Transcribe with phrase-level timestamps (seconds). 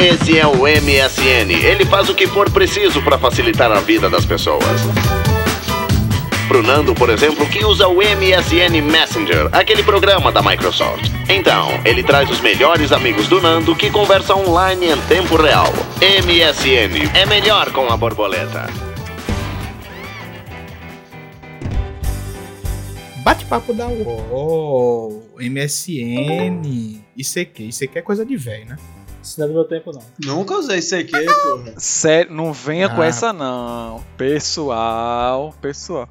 [0.00, 1.52] Esse é o MSN.
[1.62, 4.64] Ele faz o que for preciso para facilitar a vida das pessoas.
[6.48, 11.04] Pro Nando, por exemplo, que usa o MSN Messenger, aquele programa da Microsoft.
[11.28, 15.70] Então, ele traz os melhores amigos do Nando que conversam online em tempo real.
[16.00, 18.70] MSN é melhor com a borboleta.
[23.22, 27.64] Bate-papo da UOL, MSN, ICQ.
[27.64, 28.76] ICQ é coisa de velho, né?
[29.30, 30.02] Isso não é do meu tempo, não.
[30.34, 31.74] Nunca usei ICQ, porra.
[31.76, 33.06] Sério, não venha com Ah.
[33.06, 34.02] essa não.
[34.16, 36.08] Pessoal, pessoal.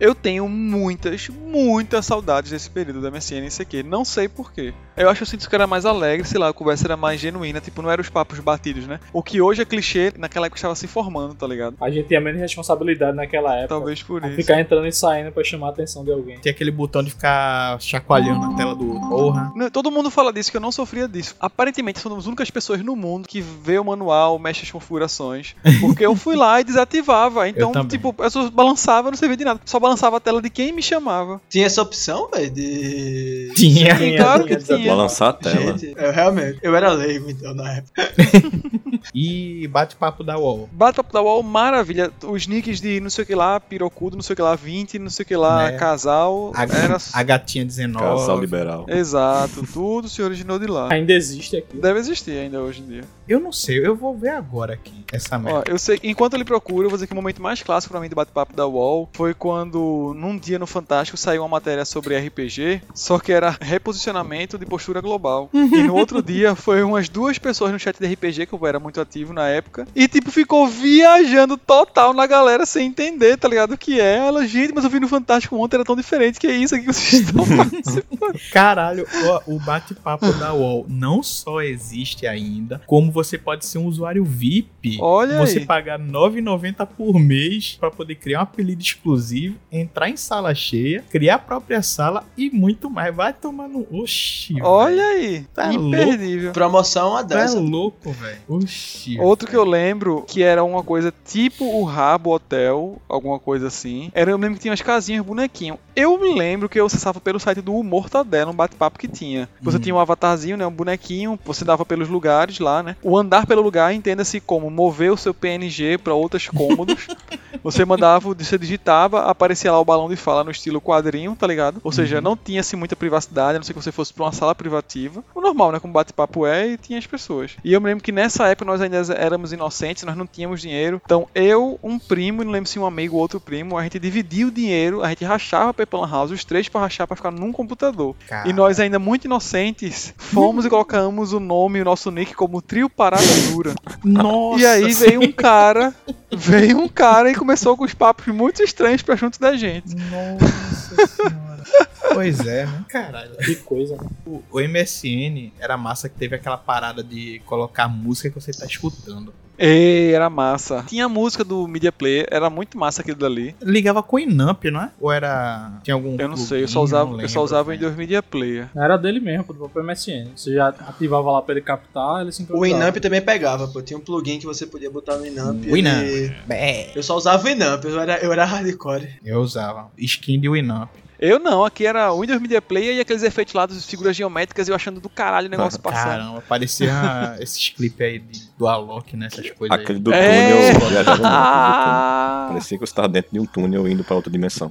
[0.00, 3.82] Eu tenho muitas, muitas saudades desse período da MSN e ICQ.
[3.82, 4.72] Não sei porquê.
[4.96, 7.20] Eu acho que eu sinto que era mais alegre, sei lá, a conversa era mais
[7.20, 9.00] genuína, tipo, não eram os papos batidos, né?
[9.12, 11.76] O que hoje é clichê, naquela época estava se formando, tá ligado?
[11.80, 13.68] A gente tinha menos responsabilidade naquela época.
[13.68, 14.36] Talvez por isso.
[14.36, 16.38] Ficar entrando e saindo pra chamar a atenção de alguém.
[16.38, 19.08] Tem aquele botão de ficar chacoalhando na tela do outro.
[19.08, 19.52] Porra.
[19.54, 21.34] Não, Todo mundo fala disso, que eu não sofria disso.
[21.40, 25.56] Aparentemente, somos as únicas pessoas no mundo que vê o manual, mexe as configurações.
[25.80, 27.48] Porque eu fui lá e desativava.
[27.48, 27.88] Então, também.
[27.88, 29.60] tipo, eu só balançava, não servia de nada.
[29.64, 31.40] Só balançava a tela de quem me chamava.
[31.48, 33.52] Tinha essa opção, velho, de...
[33.56, 33.96] Tinha.
[33.96, 34.83] Sim, claro que tinha.
[34.88, 35.76] Balançar a tela.
[35.78, 38.02] Gente, eu realmente, eu era leigo, então, na época.
[39.14, 40.68] E bate-papo da UOL.
[40.72, 42.10] Bate-papo da UOL, maravilha.
[42.26, 44.98] Os nicks de não sei o que lá, pirocudo, não sei o que lá, 20,
[44.98, 45.76] não sei o que lá, Né?
[45.76, 46.52] casal.
[46.54, 46.96] A, Era.
[47.12, 48.02] a gatinha 19.
[48.02, 48.86] Casal liberal.
[48.88, 50.88] Exato, tudo se originou de lá.
[50.92, 51.76] Ainda existe aqui.
[51.76, 53.04] Deve existir ainda hoje em dia.
[53.28, 55.64] Eu não sei, eu vou ver agora aqui essa Ó, merda.
[55.70, 58.08] eu sei, enquanto ele procura, eu vou dizer que o momento mais clássico pra mim
[58.08, 62.82] do bate-papo da UOL foi quando, num dia no Fantástico, saiu uma matéria sobre RPG,
[62.94, 65.48] só que era reposicionamento de postura global.
[65.54, 68.80] e no outro dia foi umas duas pessoas no chat de RPG, que eu era
[68.80, 73.74] muito ativo na época, e tipo, ficou viajando total na galera sem entender, tá ligado?
[73.74, 74.16] O que é.
[74.16, 76.86] Ela, gente, mas eu vi no Fantástico ontem, era tão diferente, que é isso aqui
[76.86, 78.40] que vocês estão participando.
[78.52, 79.06] Caralho,
[79.46, 84.24] o, o bate-papo da UOL não só existe ainda, como você pode ser um usuário
[84.24, 84.98] VIP.
[85.00, 85.66] Olha você aí.
[85.66, 91.04] pagar R$ 9,90 por mês pra poder criar um apelido exclusivo, entrar em sala cheia,
[91.10, 93.14] criar a própria sala e muito mais.
[93.14, 93.84] Vai tomar no.
[93.90, 94.60] Oxi.
[94.66, 96.52] Olha aí, Tá imperdível.
[96.52, 97.58] Promoção uma Tu é dessa.
[97.60, 98.38] louco, velho.
[98.48, 99.18] Oxi.
[99.20, 104.10] Outro que eu lembro que era uma coisa tipo o Rabo Hotel, alguma coisa assim.
[104.14, 105.78] Era, eu lembro que tinha umas casinhas, bonequinho.
[105.96, 109.48] Eu me lembro que eu acessava pelo site do Mortadela, um bate-papo que tinha.
[109.62, 109.80] Você Hum.
[109.80, 112.96] tinha um avatarzinho, né, um bonequinho, você dava pelos lugares lá, né?
[113.02, 117.06] O andar pelo lugar entenda-se como mover o seu PNG para outros cômodos.
[117.62, 121.80] você mandava, você digitava, aparecia lá o balão de fala no estilo quadrinho, tá ligado?
[121.84, 124.32] Ou seja, não tinha assim muita privacidade, a não ser que você fosse pra uma
[124.32, 125.24] sala privativa.
[125.34, 127.52] O normal, né, como bate-papo é, e tinha as pessoas.
[127.64, 131.00] E eu me lembro que nessa época nós ainda éramos inocentes, nós não tínhamos dinheiro.
[131.04, 133.98] Então eu, um primo, e não lembro se um amigo ou outro primo, a gente
[133.98, 137.06] dividia o dinheiro, a gente rachava pra ir pra Lan House, os três pra rachar
[137.06, 138.14] pra ficar num computador.
[138.26, 138.48] Cara.
[138.48, 142.88] E nós ainda muito inocentes, fomos e colocamos o nome, o nosso nick como Trio
[142.88, 143.74] Parada Dura.
[144.04, 144.60] Nossa.
[144.60, 145.94] E aí veio um cara,
[146.32, 149.94] veio um cara e começou com os papos muito estranhos pra junto da gente.
[149.94, 151.64] Nossa senhora.
[152.12, 152.84] Pois é, né?
[152.88, 153.36] Caralho.
[153.38, 154.06] Que coisa, né?
[154.26, 158.52] O, o MSN era massa que teve aquela parada de colocar a música que você
[158.52, 159.32] tá escutando.
[159.56, 160.84] Ei, era massa.
[160.88, 163.54] Tinha a música do Media Player, era muito massa aquilo dali.
[163.62, 164.90] Ligava com o Inamp, não é?
[165.00, 165.78] Ou era.
[165.84, 166.16] Tinha algum.
[166.18, 167.72] Eu não sei, eu só usava, Não eu só lembro, usava o.
[167.72, 168.68] Windows Media Player.
[168.74, 170.30] Era dele mesmo, do próprio MSN.
[170.34, 172.80] Você já ativava lá pra ele captar, ele O sincronizava.
[172.80, 173.80] Winamp também pegava, pô.
[173.80, 175.62] Tinha um plugin que você podia botar no Winamp.
[175.64, 176.02] Winamp.
[176.02, 176.90] ele- Bé.
[176.92, 179.20] Eu só usava o Winamp, eu era, eu era hardcore.
[179.24, 179.88] Eu usava.
[179.96, 180.90] Skin de Winamp.
[181.18, 184.66] Eu não, aqui era o Windows Media Player e aqueles efeitos lá das figuras geométricas
[184.66, 186.04] e eu achando do caralho o negócio passando.
[186.04, 186.92] Caramba, parecia
[187.40, 189.26] esses clipes aí de- do Alok, né?
[189.26, 190.02] Essas coisas Aquele aí.
[190.02, 190.72] do É.
[190.72, 191.24] túnel, viajava muito.
[192.54, 194.70] Parecia que você estava dentro de um túnel indo pra outra dimensão.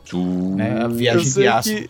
[0.59, 1.69] É, a eu viagem de aço.
[1.69, 1.89] que.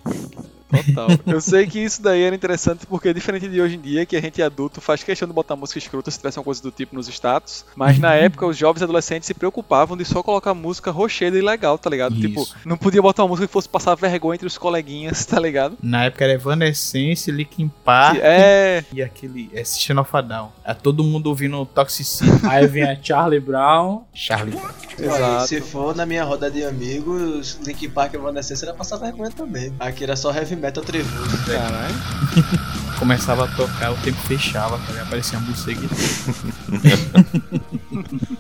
[0.84, 1.08] Total.
[1.34, 4.16] Eu sei que isso daí era interessante porque é diferente de hoje em dia, que
[4.16, 6.96] a gente adulto faz questão de botar música escrota se tivesse uma coisa do tipo
[6.96, 7.66] nos status.
[7.76, 11.42] Mas na época os jovens e adolescentes se preocupavam de só colocar música rocheira e
[11.42, 12.16] legal, tá ligado?
[12.16, 12.28] Isso.
[12.28, 15.78] Tipo, não podia botar uma música que fosse passar vergonha entre os coleguinhas, tá ligado?
[15.82, 18.84] Na época era Evanescence, Linkin Park É.
[18.92, 20.52] e aquele é System of a Down.
[20.64, 24.04] É todo mundo ouvindo Toxicity, Aí vinha Charlie Brown.
[24.14, 24.56] Charlie.
[24.56, 25.48] Olha, Exato.
[25.48, 29.74] se for na minha roda de amigos, Link Park e Evanescence era passar vergonha também.
[29.80, 31.38] Aqui era só heavy metal trevoso.
[31.46, 31.96] Caralho.
[32.98, 35.08] Começava a tocar, o tempo fechava, ligado?
[35.08, 35.82] Aparecia uma morcega.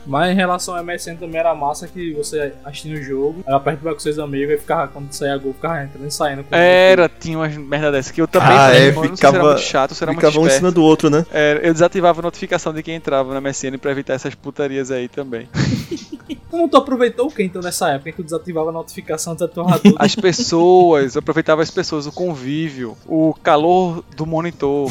[0.05, 3.81] Mas em relação ao MSN também era massa que você assistindo o jogo, era perto
[3.81, 6.43] com seus amigos e ficava, quando saía gol, ficava entrando e saindo.
[6.43, 9.17] com Era, tinha umas merda dessa que eu também Ah, falei, é, mano, não sei
[9.17, 11.25] se era ficava- muito chato, se era muito Ficava um em cima do outro, né?
[11.33, 15.09] É, eu desativava a notificação de quem entrava na MSN pra evitar essas putarias aí
[15.09, 15.49] também.
[16.49, 19.95] Como tu aproveitou o que então nessa época que tu desativava a notificação, desativava tudo?
[19.99, 24.89] As pessoas, eu aproveitava as pessoas, o convívio, o calor do monitor.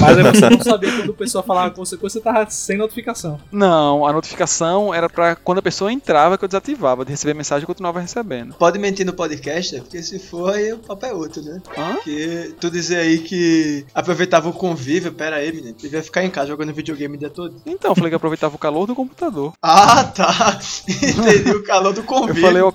[0.00, 3.38] Mas aí você não sabia quando o pessoal falava com você você tava sem notificação.
[3.52, 7.62] Não, a notificação era pra quando a pessoa entrava que eu desativava, de receber mensagem
[7.62, 8.54] eu continuava recebendo.
[8.54, 9.80] Pode mentir no podcast, né?
[9.80, 11.60] Porque se for, aí o papo é outro, né?
[11.76, 11.94] Hã?
[11.94, 15.74] Porque tu dizer aí que aproveitava o convívio, pera aí, menino.
[15.74, 17.56] Devia ficar em casa jogando videogame o dia todo.
[17.66, 19.52] Então, eu falei que aproveitava o calor do computador.
[19.62, 20.58] Ah, tá.
[20.88, 22.42] Entendi o calor do Eu convívio.
[22.42, 22.72] falei, ó,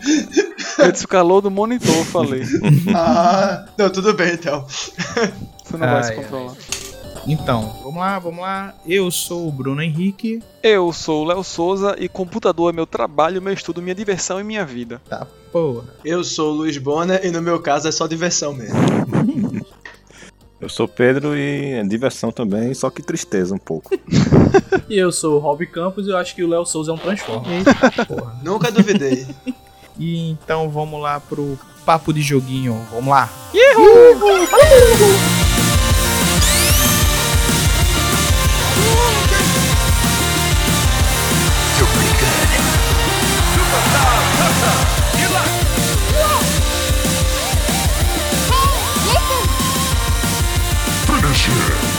[0.80, 2.44] eu disse o calor do monitor, eu falei.
[2.95, 4.65] Ah, não, tudo bem então.
[4.68, 6.24] Você não vai se Ai, ai.
[6.24, 6.53] controlar.
[7.27, 8.74] Então, vamos lá, vamos lá.
[8.86, 10.44] Eu sou o Bruno Henrique.
[10.62, 14.44] Eu sou o Léo Souza e computador é meu trabalho, meu estudo, minha diversão e
[14.44, 15.01] minha vida.
[15.09, 15.86] Tá, porra.
[16.03, 18.77] Eu sou o Luiz Bonner e no meu caso é só diversão mesmo.
[20.60, 23.92] Eu sou Pedro e é diversão também, só que tristeza um pouco.
[24.88, 26.98] E eu sou o Rob Campos e eu acho que o Léo Souza é um
[26.98, 27.52] Transformer.
[27.57, 28.36] Eita porra.
[28.44, 29.25] Nunca duvidei.
[29.98, 32.86] E então vamos lá pro papo de joguinho.
[32.92, 33.30] Vamos lá.
[51.45, 51.94] future.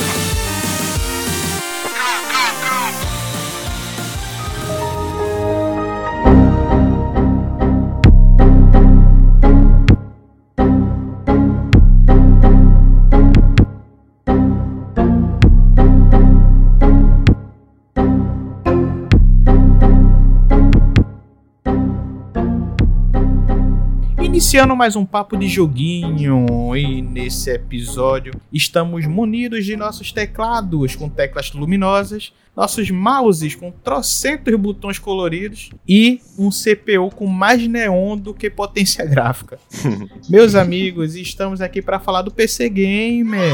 [24.57, 31.11] Iniciando mais um papo de joguinho e nesse episódio estamos munidos de nossos teclados com
[31.11, 38.33] teclas luminosas, nossos mouses com trocentos botões coloridos e um CPU com mais neon do
[38.33, 39.59] que potência gráfica.
[40.27, 43.53] Meus amigos, estamos aqui para falar do PC Gamer,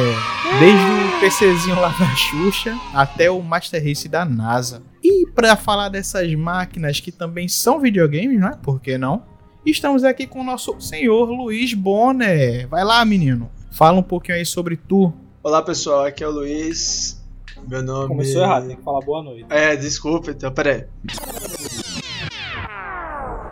[0.61, 4.85] desde o PCzinho lá da Xuxa até o Master Race da NASA.
[5.03, 8.55] E para falar dessas máquinas que também são videogames, não é?
[8.55, 9.32] Por que não?
[9.65, 12.67] Estamos aqui com o nosso senhor Luiz Bonner.
[12.67, 13.49] Vai lá, menino.
[13.71, 15.13] Fala um pouquinho aí sobre tu.
[15.41, 17.23] Olá pessoal, aqui é o Luiz.
[17.69, 18.09] Meu nome.
[18.09, 19.47] Começou errado, tem que falar boa noite.
[19.49, 20.85] É, desculpa então, peraí.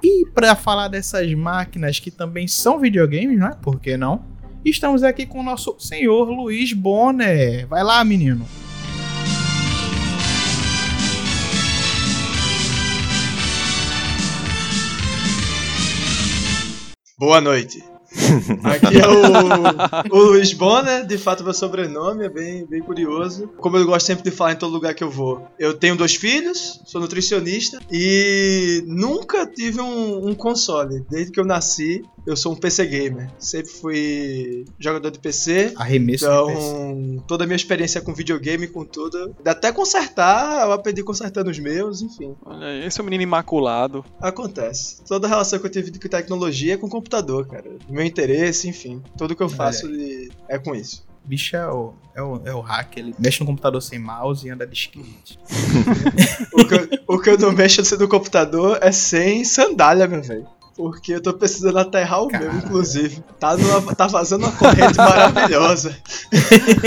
[0.03, 3.55] E para falar dessas máquinas que também são videogames, não é?
[3.55, 4.25] Por que não?
[4.65, 7.69] Estamos aqui com o nosso senhor Luiz Bonner.
[7.69, 8.45] Vai lá, menino.
[17.21, 17.90] Boa noite.
[18.65, 23.49] Aqui é o, o Luiz Bonner, de fato meu sobrenome é bem, bem curioso.
[23.59, 25.47] Como eu gosto sempre de falar em todo lugar que eu vou.
[25.59, 31.05] Eu tenho dois filhos, sou nutricionista e nunca tive um, um console.
[31.09, 33.31] Desde que eu nasci, eu sou um PC gamer.
[33.39, 35.73] Sempre fui jogador de PC.
[35.77, 36.61] Arremesso de PC.
[36.61, 39.35] Então, toda a minha experiência com videogame, com tudo.
[39.45, 42.35] Até consertar, eu aprendi consertando os meus, enfim.
[42.45, 44.05] Olha aí, esse é o menino imaculado.
[44.21, 45.03] Acontece.
[45.07, 47.71] Toda a relação que eu tive com tecnologia é com computador, cara.
[47.89, 49.03] Meu interesse, enfim.
[49.17, 49.89] Tudo que eu faço
[50.49, 51.09] é com isso.
[51.25, 54.51] Bicho é o, é, o, é o hack, ele mexe no computador sem mouse e
[54.51, 55.39] anda de skate.
[56.53, 60.47] O que, eu, o que eu não mexo no computador é sem sandália, meu velho.
[60.75, 62.55] Porque eu tô precisando aterrar o meu, Cara.
[62.57, 63.23] inclusive.
[63.39, 65.95] Tá, numa- tá vazando uma corrente maravilhosa.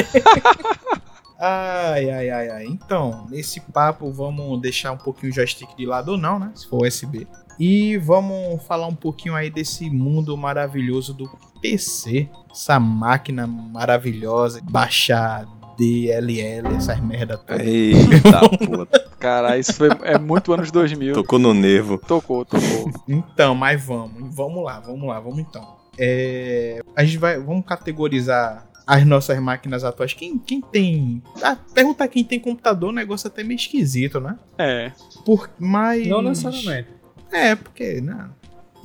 [1.45, 2.65] Ai, ai, ai, ai.
[2.67, 6.51] Então, nesse papo, vamos deixar um pouquinho o joystick de lado ou não, né?
[6.55, 7.27] Se for USB.
[7.59, 11.29] E vamos falar um pouquinho aí desse mundo maravilhoso do
[11.61, 12.29] PC.
[12.51, 15.45] Essa máquina maravilhosa, baixar
[15.77, 17.65] DLL, essas merda todas.
[17.65, 18.99] Eita, puta.
[19.19, 21.13] Cara, isso foi, é muito anos 2000.
[21.13, 21.97] Tocou no nervo.
[21.97, 22.91] Tocou, tocou.
[23.07, 25.77] Então, mas vamos, vamos lá, vamos lá, vamos então.
[25.97, 30.13] É, a gente vai, vamos categorizar as nossas máquinas atuais.
[30.13, 34.37] Quem, quem tem, ah, perguntar quem tem computador, o negócio é até meio esquisito, né?
[34.57, 34.91] É.
[35.25, 36.89] Por, mas Não necessariamente.
[37.33, 38.29] É, porque, né?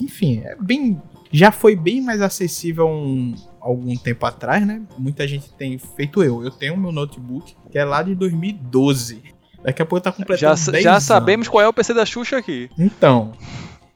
[0.00, 1.00] Enfim, é bem.
[1.31, 4.81] Já foi bem mais acessível um, algum tempo atrás, né?
[4.97, 6.43] Muita gente tem feito eu.
[6.43, 9.23] Eu tenho meu notebook, que é lá de 2012.
[9.62, 11.05] Daqui a pouco tá Já, completando 10 já anos.
[11.05, 12.71] sabemos qual é o PC da Xuxa aqui.
[12.78, 13.33] Então,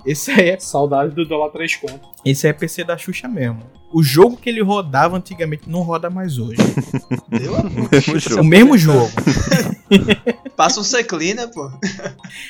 [0.05, 2.09] esse aí, é, Saudade do dólar 3 conto.
[2.25, 3.63] esse é PC da Xuxa mesmo.
[3.93, 6.57] O jogo que ele rodava antigamente não roda mais hoje.
[7.29, 8.45] Deu a Mesmo o jogo.
[8.45, 9.11] mesmo jogo.
[10.57, 11.71] Passa um C-Cleaner, pô.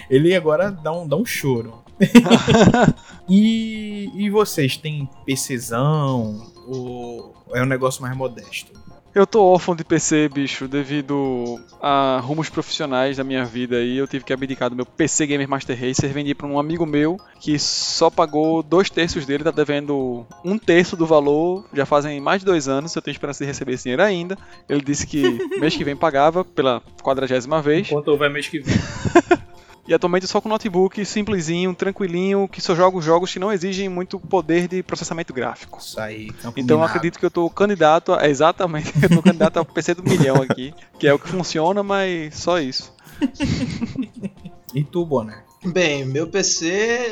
[0.08, 1.82] Ele agora dá um, dá um choro.
[3.28, 6.46] e, e vocês, têm PCzão?
[6.68, 8.72] Ou é um negócio mais modesto?
[9.14, 14.06] Eu tô órfão de PC, bicho, devido a rumos profissionais da minha vida e eu
[14.06, 17.58] tive que abdicar do meu PC Gamer Master Racer, vendi pra um amigo meu que
[17.58, 22.46] só pagou dois terços dele, tá devendo um terço do valor, já fazem mais de
[22.46, 24.38] dois anos, eu tenho esperança de receber esse dinheiro ainda.
[24.66, 25.22] Ele disse que
[25.60, 27.88] mês que vem pagava pela quadragésima vez.
[27.88, 28.74] Enquanto houver mês que vem.
[29.86, 34.18] E atualmente só com notebook simplesinho, tranquilinho, que só jogo jogos que não exigem muito
[34.18, 35.78] poder de processamento gráfico.
[35.80, 38.28] Isso aí, Então acredito que eu tô candidato a.
[38.28, 40.72] Exatamente, eu tô candidato ao PC do milhão aqui.
[40.98, 42.92] Que é o que funciona, mas só isso.
[44.74, 45.44] E tu, Boné?
[45.64, 46.66] Bem, meu PC,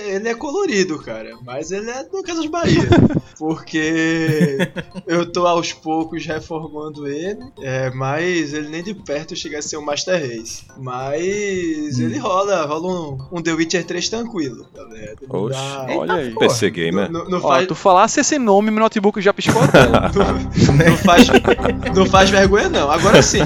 [0.08, 2.82] ele é colorido, cara, mas ele é do Casas Bahia.
[3.38, 4.58] Porque
[5.06, 9.76] eu tô aos poucos reformando ele, é, mas ele nem de perto chega a ser
[9.78, 10.64] um Master Race.
[10.76, 12.88] Mas ele rola, rola
[13.32, 14.82] um, um The Witcher 3 tranquilo, tá?
[15.28, 16.30] Não Oxe, dá- Olha aí.
[16.34, 16.48] porra.
[16.48, 17.10] PC Gamer.
[17.10, 20.10] Não, não Ó, faz, tu falasse esse nome, meu notebook já piscou a tela.
[20.12, 21.28] não, faz,
[21.94, 22.90] não faz vergonha, não.
[22.90, 23.38] Agora sim,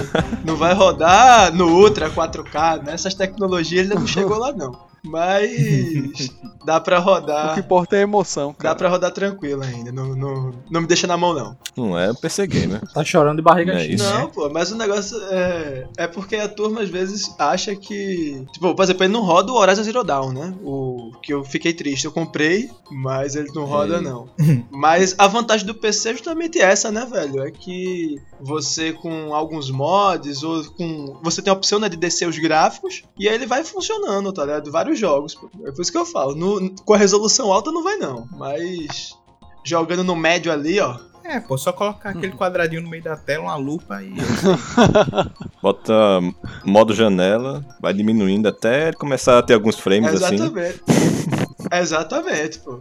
[0.44, 4.94] não vai rodar no Ultra 4K, nessas tecnologias ele não chegou lá, não.
[5.04, 6.30] Mas
[6.64, 7.58] dá pra o que rodar.
[7.58, 8.75] importa é a emoção, Dá cara.
[8.76, 9.92] pra rodar tranquilo ainda.
[9.92, 11.56] Não, não, não me deixa na mão, não.
[11.76, 12.80] Não é PC Gamer.
[12.92, 13.94] Tá chorando de barriga É cheia.
[13.94, 14.04] isso.
[14.04, 15.87] Não, pô, mas o negócio é.
[15.99, 18.44] É porque a turma às vezes acha que.
[18.52, 20.54] Tipo, por exemplo, ele não roda o Horizon Zero Dawn, né?
[20.62, 22.04] O que eu fiquei triste.
[22.04, 24.00] Eu comprei, mas ele não roda, Ei.
[24.02, 24.28] não.
[24.70, 27.42] mas a vantagem do PC é justamente essa, né, velho?
[27.42, 31.18] É que você com alguns mods ou com.
[31.23, 34.44] Você tem a opção né, de descer os gráficos e aí ele vai funcionando, tá
[34.44, 34.70] ligado?
[34.70, 35.35] Vários jogos.
[35.35, 35.49] pô.
[35.65, 36.35] É por isso que eu falo.
[36.35, 38.27] no- com a resolução alta não vai, não.
[38.33, 39.17] Mas.
[39.65, 40.97] Jogando no médio ali, ó.
[41.25, 44.13] É, pô, só colocar aquele quadradinho no meio da tela, uma lupa e.
[45.63, 46.21] Bota
[46.65, 50.35] modo janela, vai diminuindo até ele começar a ter alguns frames assim.
[50.35, 50.83] Exatamente.
[51.73, 52.81] Exatamente, pô.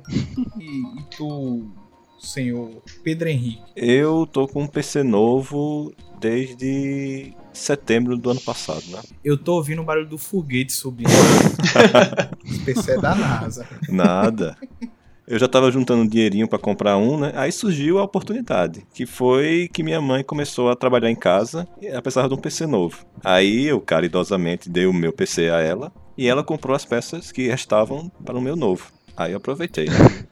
[0.60, 1.65] E, e tu,
[2.20, 2.70] senhor
[3.01, 3.62] Pedro Henrique?
[3.77, 9.00] Eu tô com um PC novo desde setembro do ano passado, né?
[9.24, 11.10] Eu tô ouvindo o barulho do foguete subindo.
[12.65, 13.67] PC é da NASA.
[13.88, 14.57] Nada.
[15.25, 17.31] Eu já tava juntando um dinheirinho pra comprar um, né?
[17.36, 21.65] Aí surgiu a oportunidade, que foi que minha mãe começou a trabalhar em casa,
[22.01, 23.05] precisava de um PC novo.
[23.24, 27.48] Aí eu caridosamente dei o meu PC a ela, e ela comprou as peças que
[27.48, 28.91] restavam para o meu novo.
[29.15, 29.88] Aí eu aproveitei.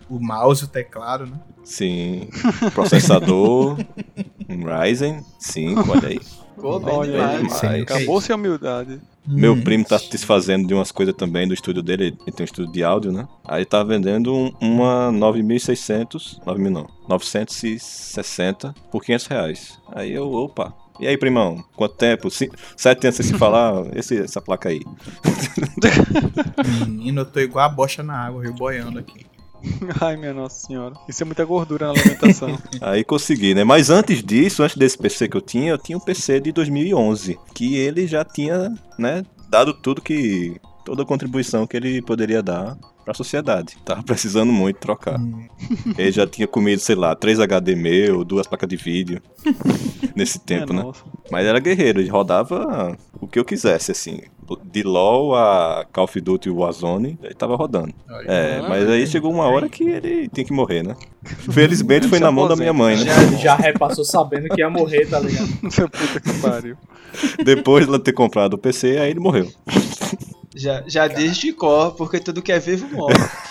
[0.09, 1.39] O mouse, o teclado, né?
[1.63, 2.27] Sim,
[2.73, 3.77] processador,
[4.49, 6.19] um Ryzen 5, olha aí.
[6.61, 7.41] Pô, bem Olha demais.
[7.61, 9.01] Mas Acabou-se a humildade.
[9.27, 12.43] Meu Hum, primo tá se desfazendo de umas coisas também do estúdio dele, ele tem
[12.43, 13.27] um estúdio de áudio, né?
[13.47, 19.79] Aí tá vendendo um- uma 9600, 9000 não, 960 por 500 reais.
[19.93, 20.73] Aí eu, opa.
[20.99, 22.29] E aí, primão, quanto tempo?
[22.29, 24.81] Ci- Sete anos sem se falar, esse, essa placa aí.
[26.85, 28.53] Menino, eu tô igual a bocha na água, viu?
[28.53, 29.25] Boiando aqui.
[30.01, 30.95] Ai, minha nossa senhora.
[31.07, 32.57] Isso é muita gordura na alimentação.
[32.81, 33.63] Aí consegui, né?
[33.63, 37.39] Mas antes disso, antes desse PC que eu tinha, eu tinha um PC de 2011,
[37.53, 42.77] que ele já tinha, né, dado tudo que toda a contribuição que ele poderia dar
[43.03, 43.77] pra sociedade.
[43.83, 45.19] Tava precisando muito trocar.
[45.19, 45.47] Hum.
[45.97, 49.21] Ele já tinha comido, sei lá, 3 HD meu, duas placas de vídeo
[50.15, 50.87] nesse tempo, Minha né?
[50.87, 51.03] nossa.
[51.31, 54.19] Mas era guerreiro, ele rodava o que eu quisesse, assim.
[54.65, 57.93] De LoL a Call of Duty e Warzone, ele tava rodando.
[58.27, 60.95] É, Ah, mas aí chegou uma hora que ele tinha que morrer, né?
[61.51, 63.05] Felizmente foi na mão da minha mãe, né?
[63.05, 65.47] Já, já repassou sabendo que ia morrer, tá ligado?
[65.89, 66.75] Puta que pariu.
[67.45, 69.49] Depois de ela ter comprado o PC, aí ele morreu.
[70.55, 73.15] Já, já diz de cor, porque tudo que é vivo morre.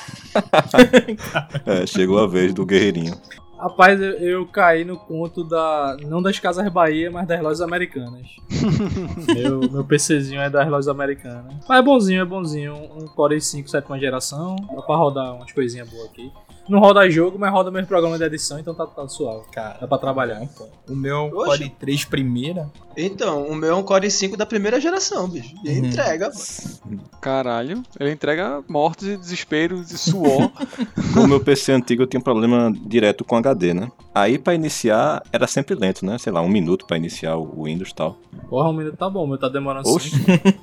[1.66, 3.20] É, chegou a vez do guerreirinho.
[3.58, 5.96] Rapaz, eu, eu caí no conto da.
[6.06, 8.26] Não das Casas Bahia, mas das lojas americanas.
[9.34, 11.52] meu, meu PCzinho é das lojas americanas.
[11.68, 12.74] Mas é bonzinho, é bonzinho.
[12.96, 14.56] Um Core i5 sétima geração.
[14.74, 16.32] Dá pra rodar umas coisinhas boas aqui.
[16.70, 19.44] Não roda jogo, mas roda mesmo programa de edição, então tá, tá suave.
[19.52, 20.40] Cara, Dá pra trabalhar.
[20.88, 21.46] o meu Oxe.
[21.58, 22.70] Core 3 primeira.
[22.96, 25.54] Então, o meu é um Core i5 da primeira geração, bicho.
[25.64, 25.86] E Uhum.
[25.86, 27.00] entrega, mano.
[27.20, 27.82] Caralho.
[27.98, 30.50] Ele entrega mortos e desesperos e suor.
[31.14, 33.90] Com o meu PC antigo eu tinha um problema direto com HD, né?
[34.14, 36.18] Aí pra iniciar era sempre lento, né?
[36.18, 38.16] Sei lá, um minuto pra iniciar o Windows e tal.
[38.48, 40.10] Porra, o minuto tá bom, o meu tá demorando Oxe,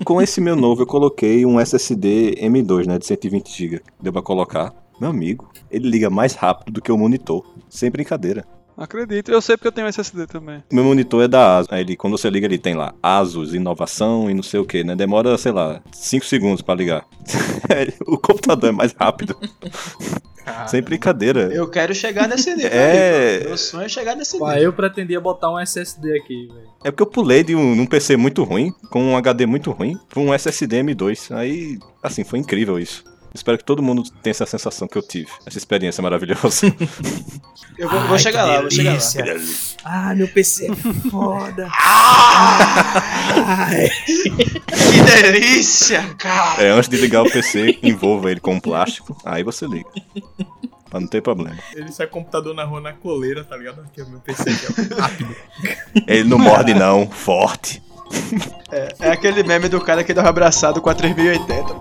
[0.06, 2.98] com esse meu novo eu coloquei um SSD M2, né?
[2.98, 3.82] De 120GB.
[4.02, 4.74] Deu pra colocar.
[5.00, 7.46] Meu amigo, ele liga mais rápido do que o monitor.
[7.70, 8.46] Sem brincadeira.
[8.78, 9.32] Acredito.
[9.32, 10.64] Eu sei porque eu tenho SSD também.
[10.72, 11.72] Meu monitor é da ASUS.
[11.72, 14.84] Aí ele, quando você liga, ele tem lá ASUS, inovação e não sei o que,
[14.84, 14.96] né?
[14.96, 17.04] Demora, sei lá, 5 segundos pra ligar.
[18.06, 19.36] o computador é mais rápido.
[20.46, 21.52] Cara, Sem brincadeira.
[21.52, 23.44] Eu quero chegar nesse nível É.
[23.46, 24.56] Meu sonho é chegar nesse nível.
[24.58, 26.68] eu pretendia botar um SSD aqui, velho.
[26.86, 29.98] É porque eu pulei de um, um PC muito ruim, com um HD muito ruim,
[30.08, 31.36] pra um SSD M2.
[31.36, 33.04] Aí, assim, foi incrível isso.
[33.34, 35.30] Espero que todo mundo tenha essa sensação que eu tive.
[35.46, 36.68] Essa experiência maravilhosa.
[37.78, 39.00] Eu vou, vou Ai, chegar que lá, vou chegar lá.
[39.84, 40.76] Ah, meu PC é
[41.12, 41.70] foda.
[43.46, 43.90] Ai.
[44.06, 46.64] Que delícia, cara!
[46.64, 49.90] É, antes de ligar o PC, envolva ele com um plástico, aí você liga.
[50.90, 51.58] Pra não ter problema.
[51.76, 53.82] Ele sai computador na rua na coleira, tá ligado?
[53.82, 55.00] Aqui é o meu PC aqui, ó.
[55.00, 55.36] Rápido.
[56.08, 57.84] Ele não morde não, forte.
[58.72, 61.78] É, é aquele meme do cara que dá um abraçado com a 3080.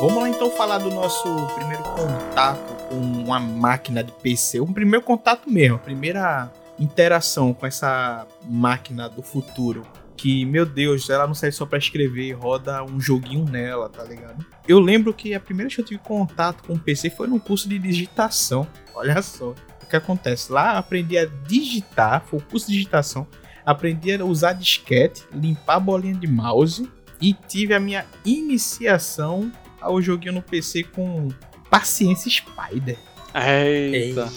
[0.00, 4.60] Vamos lá então falar do nosso primeiro contato com uma máquina de PC.
[4.60, 9.84] Um primeiro contato mesmo, a primeira interação com essa máquina do futuro.
[10.18, 14.44] Que, meu Deus, ela não serve só pra escrever, roda um joguinho nela, tá ligado?
[14.66, 17.38] Eu lembro que a primeira vez que eu tive contato com o PC foi num
[17.38, 18.66] curso de digitação.
[18.92, 20.52] Olha só o que acontece.
[20.52, 23.28] Lá eu aprendi a digitar, foi o curso de digitação.
[23.64, 30.02] Aprendi a usar disquete, limpar a bolinha de mouse e tive a minha iniciação ao
[30.02, 31.28] joguinho no PC com
[31.70, 32.98] Paciência Spider.
[33.32, 34.28] Eita.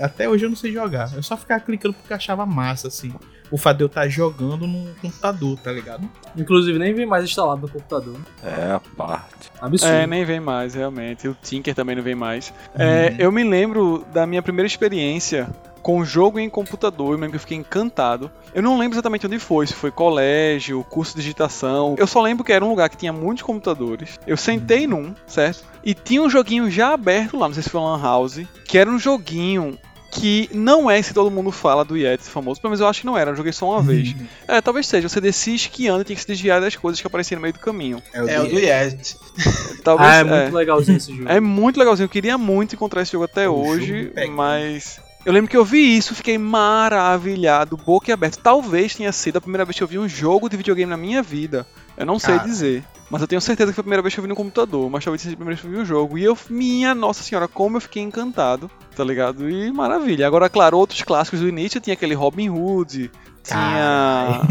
[0.00, 1.14] Até hoje eu não sei jogar.
[1.14, 3.14] Eu só ficava clicando porque achava massa, assim.
[3.50, 6.08] O fato de eu estar jogando num computador, tá ligado?
[6.36, 8.16] Inclusive, nem vem mais instalado no computador.
[8.42, 9.50] É a parte.
[9.60, 9.92] Absurdo.
[9.92, 11.26] É, nem vem mais, realmente.
[11.26, 12.52] O Tinker também não vem mais.
[12.74, 15.48] É, eu me lembro da minha primeira experiência
[15.82, 17.08] com jogo em computador.
[17.08, 18.30] Eu lembro que eu fiquei encantado.
[18.54, 21.94] Eu não lembro exatamente onde foi, se foi colégio, curso de digitação.
[21.98, 24.18] Eu só lembro que era um lugar que tinha muitos computadores.
[24.26, 25.64] Eu sentei num, certo?
[25.84, 28.90] E tinha um joguinho já aberto lá, não sei se foi Lan House, que era
[28.90, 29.78] um joguinho
[30.10, 33.06] que não é esse todo mundo fala do Yeti famoso, pelo menos eu acho que
[33.06, 34.14] não era, eu joguei só uma vez.
[34.48, 37.36] É, talvez seja, você descia esquiando e tinha que se desviar das coisas que apareciam
[37.38, 38.02] no meio do caminho.
[38.14, 39.16] o É o do Yeti.
[39.84, 40.24] Talvez, Ah, é é.
[40.24, 41.28] muito legalzinho esse jogo.
[41.28, 42.04] É muito legalzinho.
[42.06, 45.00] Eu queria muito encontrar esse jogo até O hoje, jogo mas.
[45.24, 48.38] Eu lembro que eu vi isso, fiquei maravilhado, boca aberta.
[48.42, 51.22] Talvez tenha sido a primeira vez que eu vi um jogo de videogame na minha
[51.22, 51.66] vida.
[52.00, 52.82] Eu não sei dizer.
[53.10, 54.88] Mas eu tenho certeza que foi a primeira vez que eu vi no computador.
[54.88, 56.16] Mas talvez seja a primeira vez que eu vi um jogo.
[56.16, 59.50] E eu, minha nossa senhora, como eu fiquei encantado, tá ligado?
[59.50, 60.26] E maravilha.
[60.26, 63.10] Agora, claro, outros clássicos do início tinha aquele Robin Hood.
[63.42, 64.42] Tinha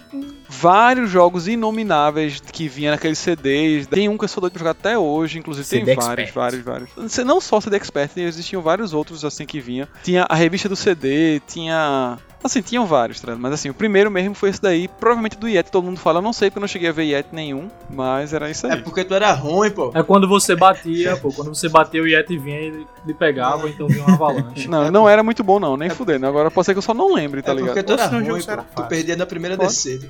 [0.48, 3.86] vários jogos inomináveis que vinha naqueles CDs.
[3.86, 6.34] Tem um que eu sou doido pra jogar até hoje, inclusive CD tem vários, Expert.
[6.34, 6.64] vários,
[6.96, 7.24] vários.
[7.24, 9.88] Não só CD Expert, existiam vários outros assim que vinha.
[10.02, 12.18] Tinha a revista do CD, tinha.
[12.42, 13.34] Assim, tinham vários, tá?
[13.36, 16.22] mas assim, o primeiro mesmo foi esse daí, provavelmente do Yeti, todo mundo fala, eu
[16.22, 18.82] não sei porque eu não cheguei a ver Yeti nenhum, mas era isso É aí.
[18.82, 19.90] porque tu era ruim, pô.
[19.92, 21.32] É quando você batia, pô.
[21.32, 24.68] Quando você bateu, o Yeti vinha e lhe pegava, então vinha uma avalanche.
[24.68, 26.26] Não, não era muito bom não, nem fudendo.
[26.26, 27.86] Agora pode ser que eu só não lembre, tá é porque ligado?
[27.86, 28.82] tu era ruim, pô.
[28.82, 29.68] Tu perdia na primeira Pode.
[29.70, 30.08] descida.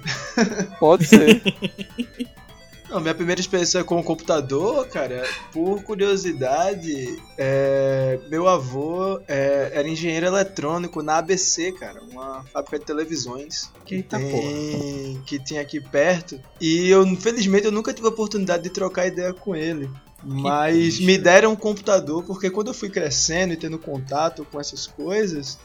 [0.78, 1.42] Pode ser.
[2.88, 9.86] Não, minha primeira experiência com o computador, cara, por curiosidade, é, meu avô é, era
[9.86, 15.22] engenheiro eletrônico na ABC, cara, uma fábrica de televisões que Eita porra.
[15.26, 16.40] que tinha aqui perto.
[16.60, 19.90] E eu, infelizmente, eu nunca tive a oportunidade de trocar ideia com ele.
[20.22, 24.86] Mas me deram um computador porque quando eu fui crescendo e tendo contato com essas
[24.86, 25.58] coisas,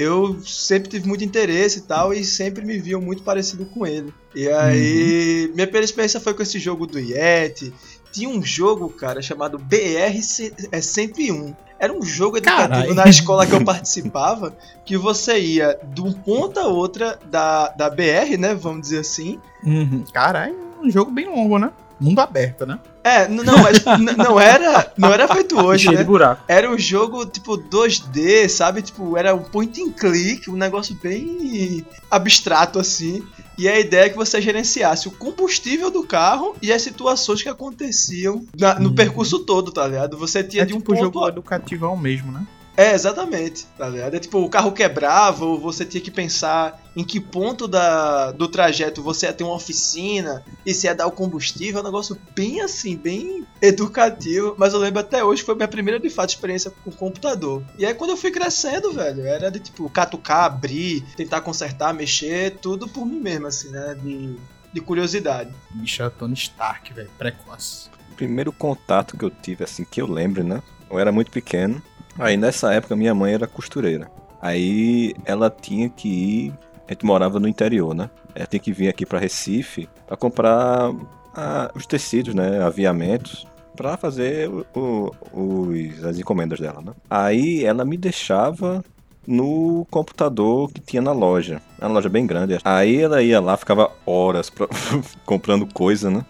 [0.00, 4.12] eu sempre tive muito interesse e tal, e sempre me viam muito parecido com ele.
[4.34, 7.72] E aí, minha primeira experiência foi com esse jogo do Yeti.
[8.12, 11.54] Tinha um jogo, cara, chamado BR-101.
[11.78, 12.94] Era um jogo educativo Caralho.
[12.94, 17.88] na escola que eu participava, que você ia de um ponto a outra da, da
[17.88, 20.04] BR, né, vamos dizer assim, Uhum.
[20.12, 21.70] Caralho, um jogo bem longo, né?
[22.00, 22.78] Mundo aberto, né?
[23.04, 23.84] É, não, mas
[24.16, 26.02] não era, não era feito hoje, Cheio né?
[26.02, 26.42] de buraco.
[26.48, 28.82] Era um jogo tipo 2D, sabe?
[28.82, 33.22] Tipo, era um point and click, um negócio bem abstrato assim.
[33.58, 37.48] E a ideia é que você gerenciasse o combustível do carro e as situações que
[37.48, 38.94] aconteciam na- no Hum.
[38.94, 40.16] percurso todo, tá ligado?
[40.16, 42.46] Você tinha É de um tipo um ponto jogo a- educativão mesmo, né?
[42.76, 44.14] É, exatamente, tá ligado?
[44.14, 48.48] É tipo, o carro quebrava, ou você tinha que pensar em que ponto da, do
[48.48, 52.18] trajeto você ia ter uma oficina, e se ia dar o combustível, é um negócio
[52.34, 56.30] bem assim, bem educativo, mas eu lembro até hoje que foi minha primeira, de fato,
[56.30, 57.62] experiência com computador.
[57.78, 62.58] E aí quando eu fui crescendo, velho, era de tipo, catucar, abrir, tentar consertar, mexer,
[62.62, 64.36] tudo por mim mesmo, assim, né, de,
[64.72, 65.52] de curiosidade.
[65.70, 67.10] Bicho é Tony Stark, velho.
[67.18, 67.90] Precoce.
[68.16, 70.62] primeiro contato que eu tive, assim, que eu lembro, né?
[70.90, 71.82] Eu era muito pequeno.
[72.20, 74.10] Aí nessa época minha mãe era costureira.
[74.40, 76.52] Aí ela tinha que ir.
[76.88, 78.10] A gente morava no interior, né?
[78.34, 80.90] Ela tinha que vir aqui pra Recife pra comprar
[81.34, 82.62] ah, os tecidos, né?
[82.62, 83.46] Aviamentos.
[83.76, 85.10] Pra fazer o- o-
[85.68, 86.92] os, as encomendas dela, né?
[87.08, 88.84] Aí ela me deixava
[89.26, 91.62] no computador que tinha na loja.
[91.78, 92.58] Era uma loja bem grande.
[92.64, 94.66] Aí ela ia lá, ficava horas pra-
[95.24, 96.24] comprando coisa, né?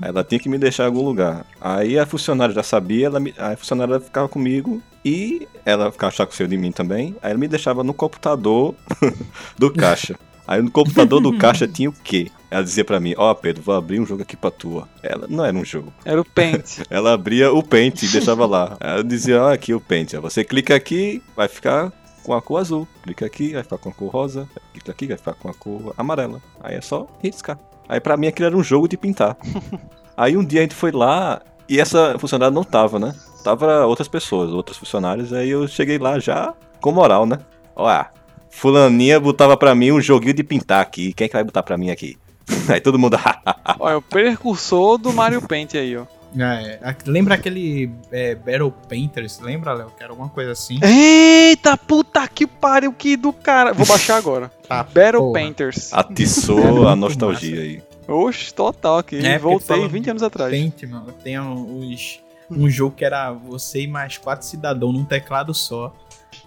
[0.00, 1.44] Aí ela tinha que me deixar em algum lugar.
[1.60, 6.50] Aí a funcionária já sabia, ela me- a funcionária ficava comigo E ela ficava chacoalhando
[6.50, 7.16] de mim também.
[7.22, 8.74] Aí ela me deixava no computador
[9.56, 10.18] do caixa.
[10.46, 12.30] Aí no computador do caixa tinha o quê?
[12.50, 14.88] Ela dizia pra mim, ó Pedro, vou abrir um jogo aqui pra tua.
[15.02, 15.92] Ela não era um jogo.
[16.04, 16.78] Era o Paint.
[16.88, 18.76] Ela abria o Paint e deixava lá.
[18.80, 20.14] Ela dizia, ó, aqui o Paint.
[20.14, 22.88] Aí você clica aqui, vai ficar com a cor azul.
[23.02, 24.48] Clica aqui, vai ficar com a cor rosa.
[24.72, 26.40] Clica aqui, vai ficar com a cor amarela.
[26.60, 27.58] Aí é só riscar.
[27.86, 29.36] Aí pra mim aquilo era um jogo de pintar.
[30.16, 33.14] Aí um dia a gente foi lá e essa funcionária não tava, né?
[33.44, 35.32] Tava outras pessoas, outros funcionários.
[35.32, 37.38] Aí eu cheguei lá já com moral, né?
[37.76, 38.04] Ó,
[38.50, 41.12] fulaninha botava pra mim um joguinho de pintar aqui.
[41.12, 42.16] Quem é que vai botar pra mim aqui?
[42.68, 43.18] Aí todo mundo.
[43.78, 46.04] Olha, o precursor do Mario Paint aí, ó.
[46.38, 49.38] É, a- lembra aquele é, Battle Painters?
[49.40, 49.90] Lembra, Léo?
[49.96, 50.78] Que era alguma coisa assim.
[50.82, 53.72] Eita puta que pariu, que do cara.
[53.72, 54.50] Vou baixar agora.
[54.68, 55.32] Tá, Battle porra.
[55.32, 55.90] Painters.
[55.92, 57.82] Atiçou a nostalgia aí.
[58.08, 59.18] Oxe, total aqui.
[59.24, 60.50] É, Voltei falando 20 anos atrás.
[60.50, 61.12] Paint, mano.
[61.22, 65.94] Tem uns, um jogo que era você e mais quatro cidadãos num teclado só.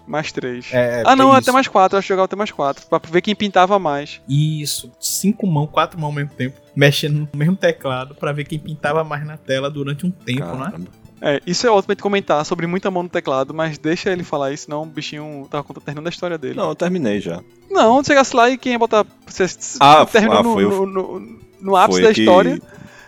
[0.06, 0.66] Mais três.
[0.72, 1.52] É, ah, não, até isso.
[1.52, 1.94] mais quatro.
[1.94, 2.84] Eu acho que jogava até mais quatro.
[2.86, 4.20] Pra ver quem pintava mais.
[4.28, 8.58] Isso, cinco mãos, quatro mãos ao mesmo tempo, mexendo no mesmo teclado pra ver quem
[8.58, 10.64] pintava mais na tela durante um tempo, né?
[10.70, 10.90] Caramba.
[11.24, 14.50] É, isso é ótimo de comentar sobre muita mão no teclado, mas deixa ele falar
[14.50, 16.56] isso, senão o bichinho tava contando terminando a história dele.
[16.56, 17.40] Não, eu terminei já.
[17.70, 19.06] Não, chegasse lá e quem ia botar.
[19.24, 19.46] Você
[19.78, 22.60] Ah, terminou ah, no, foi o- no, no, no ápice Foi da que- história.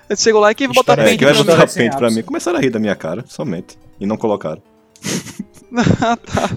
[0.08, 1.46] Você chegou lá e quem ia botar É, paint que vai pra mim?
[1.50, 2.16] botar paint pra ápice.
[2.16, 2.22] mim.
[2.26, 3.78] Começaram a rir da minha cara, somente.
[3.98, 4.62] E não colocaram.
[6.02, 6.50] ah, tá.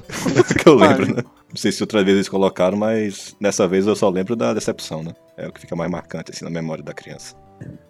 [0.50, 1.24] É que eu lembro, né?
[1.50, 5.02] Não sei se outra vez eles colocaram, mas dessa vez eu só lembro da decepção,
[5.02, 5.14] né?
[5.38, 7.36] É o que fica mais marcante, assim, na memória da criança.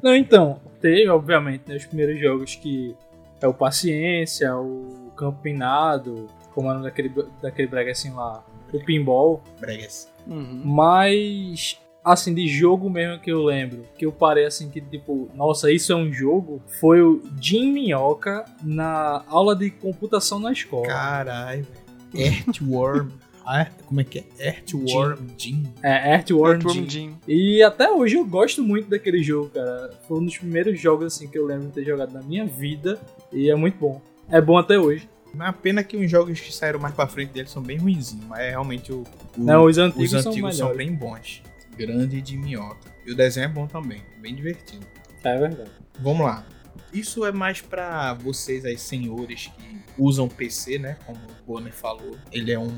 [0.02, 2.96] Não, então, teve, obviamente, né, os primeiros jogos que
[3.41, 9.41] é o Paciência, o Campo Minado, como nome daquele, daquele brega assim lá, o Pinball,
[9.60, 10.08] Bregas.
[10.28, 10.62] Uhum.
[10.63, 11.78] mas,
[12.13, 15.91] assim, de jogo mesmo que eu lembro, que eu parei assim, que tipo, nossa, isso
[15.91, 20.88] é um jogo, foi o Jim Minhoca na aula de computação na escola.
[20.88, 21.65] Caralho,
[22.13, 22.34] velho.
[22.34, 23.10] Earthworm.
[23.50, 24.48] Ah, como é que é?
[24.48, 25.63] Earthworm Jim.
[25.82, 26.89] É, Earthworm Earthworm Jim.
[26.89, 27.17] Jim.
[27.26, 29.89] E até hoje eu gosto muito daquele jogo, cara.
[30.06, 33.00] Foi um dos primeiros jogos assim que eu lembro de ter jogado na minha vida
[33.32, 34.02] e é muito bom.
[34.30, 35.08] É bom até hoje.
[35.34, 38.26] Mas a pena que os jogos que saíram mais pra frente deles são bem ruinzinhos,
[38.26, 39.06] mas é realmente o, o-
[39.38, 40.86] Não, os antigos, os são antigos são, melhores.
[40.89, 41.41] bem bons.
[41.78, 42.94] Grande de minhota.
[43.06, 44.86] E o desenho é bom também, bem divertido.
[45.24, 45.72] É verdade.
[46.00, 46.46] Vamos lá.
[46.92, 50.98] Isso é mais pra vocês aí, senhores que usam PC, né?
[51.06, 52.18] Como o Bonner falou.
[52.32, 52.78] Ele é um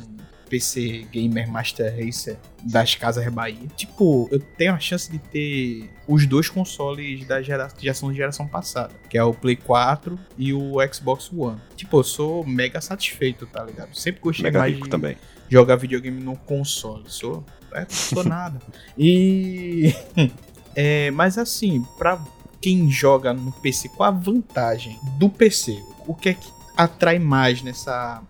[0.50, 3.68] PC Gamer Master Racer das Casas Bahia.
[3.78, 8.48] Tipo, eu tenho a chance de ter os dois consoles da gera- geração de geração
[8.48, 11.60] passada, que é o Play 4 e o Xbox One.
[11.76, 13.94] Tipo, eu sou mega satisfeito, tá ligado?
[13.96, 15.16] Sempre gostei Mega mais rico de também.
[15.48, 17.04] jogar videogame no console.
[17.08, 18.60] Sou, é, sou nada.
[18.98, 19.94] E.
[20.76, 22.20] é, mas assim, pra
[22.62, 25.82] quem joga no PC, qual a vantagem do PC?
[26.08, 28.22] O que é que atrai mais nessa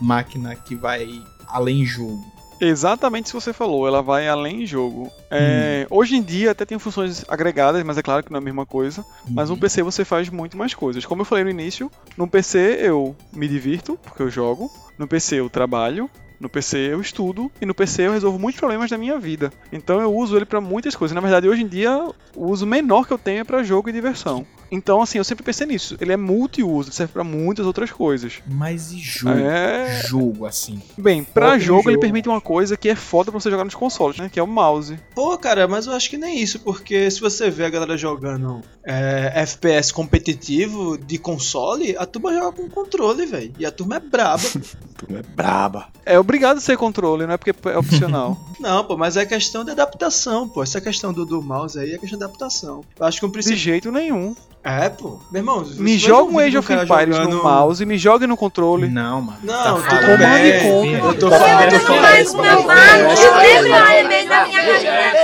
[0.00, 1.06] máquina que vai
[1.48, 2.22] além jogo?
[2.58, 5.10] Exatamente isso que você falou, ela vai além jogo.
[5.30, 8.44] É, Hoje em dia até tem funções agregadas, mas é claro que não é a
[8.44, 9.04] mesma coisa.
[9.28, 9.60] Mas no Uhum.
[9.60, 11.04] PC você faz muito mais coisas.
[11.04, 14.70] Como eu falei no início, no PC eu me divirto, porque eu jogo.
[14.98, 16.08] No PC eu trabalho.
[16.40, 19.50] No PC eu estudo e no PC eu resolvo muitos problemas da minha vida.
[19.72, 21.14] Então eu uso ele pra muitas coisas.
[21.14, 21.90] Na verdade, hoje em dia,
[22.34, 24.46] o uso menor que eu tenho é pra jogo e diversão.
[24.70, 25.96] Então, assim, eu sempre pensei nisso.
[26.00, 28.34] Ele é multiuso, serve pra muitas outras coisas.
[28.46, 29.38] Mas e jogo?
[29.38, 30.02] É.
[30.06, 30.80] Jogo, assim.
[30.98, 32.00] Bem, pra Foca no jogo, ele jogo.
[32.00, 34.28] permite uma coisa que é foda pra você jogar nos consoles, né?
[34.32, 34.98] Que é o mouse.
[35.14, 38.60] Pô, cara, mas eu acho que nem isso, porque se você vê a galera jogando
[38.84, 43.52] é, FPS competitivo de console, a turma joga com controle, velho.
[43.58, 44.42] E a turma é braba.
[44.96, 45.88] Tu é braba.
[46.06, 48.38] É obrigado a ser controle, não é porque é opcional.
[48.58, 50.62] Não, pô, mas é questão de adaptação, pô.
[50.62, 52.82] Essa questão do, do mouse aí é questão de adaptação.
[52.98, 53.58] Eu acho que um De princípio.
[53.58, 54.34] jeito nenhum.
[54.68, 55.20] É, pô.
[55.30, 58.36] Meu irmão, Me você joga um Age of Empires jogando- no mouse, me joga no
[58.36, 58.88] controle.
[58.88, 59.38] Não, mano.
[59.44, 60.94] Não, Tá tudo falando e bem.
[60.94, 61.80] Eu tô Eu falando.
[61.80, 64.62] falando mas- mas- eu da minha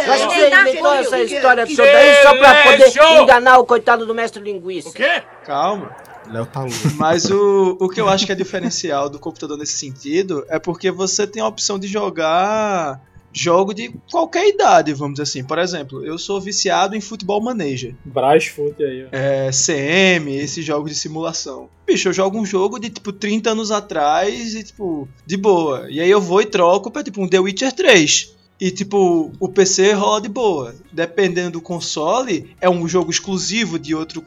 [0.07, 0.51] Eu acho que galinha.
[0.65, 4.91] você inventou essa história toda aí só pra poder enganar o coitado do mestre linguiça.
[5.45, 5.91] Calma.
[6.31, 6.75] Léo tá louco.
[6.97, 10.89] Mas o, o que eu acho que é diferencial do computador nesse sentido é porque
[10.91, 13.01] você tem a opção de jogar
[13.33, 15.45] jogo de qualquer idade, vamos dizer assim.
[15.45, 17.95] Por exemplo, eu sou viciado em futebol manager.
[18.05, 19.09] Brasfoot aí, ó.
[19.13, 21.69] É, CM, esses jogos de simulação.
[21.87, 25.87] Bicho, eu jogo um jogo de tipo 30 anos atrás e tipo, de boa.
[25.91, 28.42] E aí eu vou e troco pra tipo um The Witcher 3.
[28.65, 30.73] E tipo, o PC rola de boa.
[30.93, 34.23] Dependendo do console, é um jogo exclusivo de outro,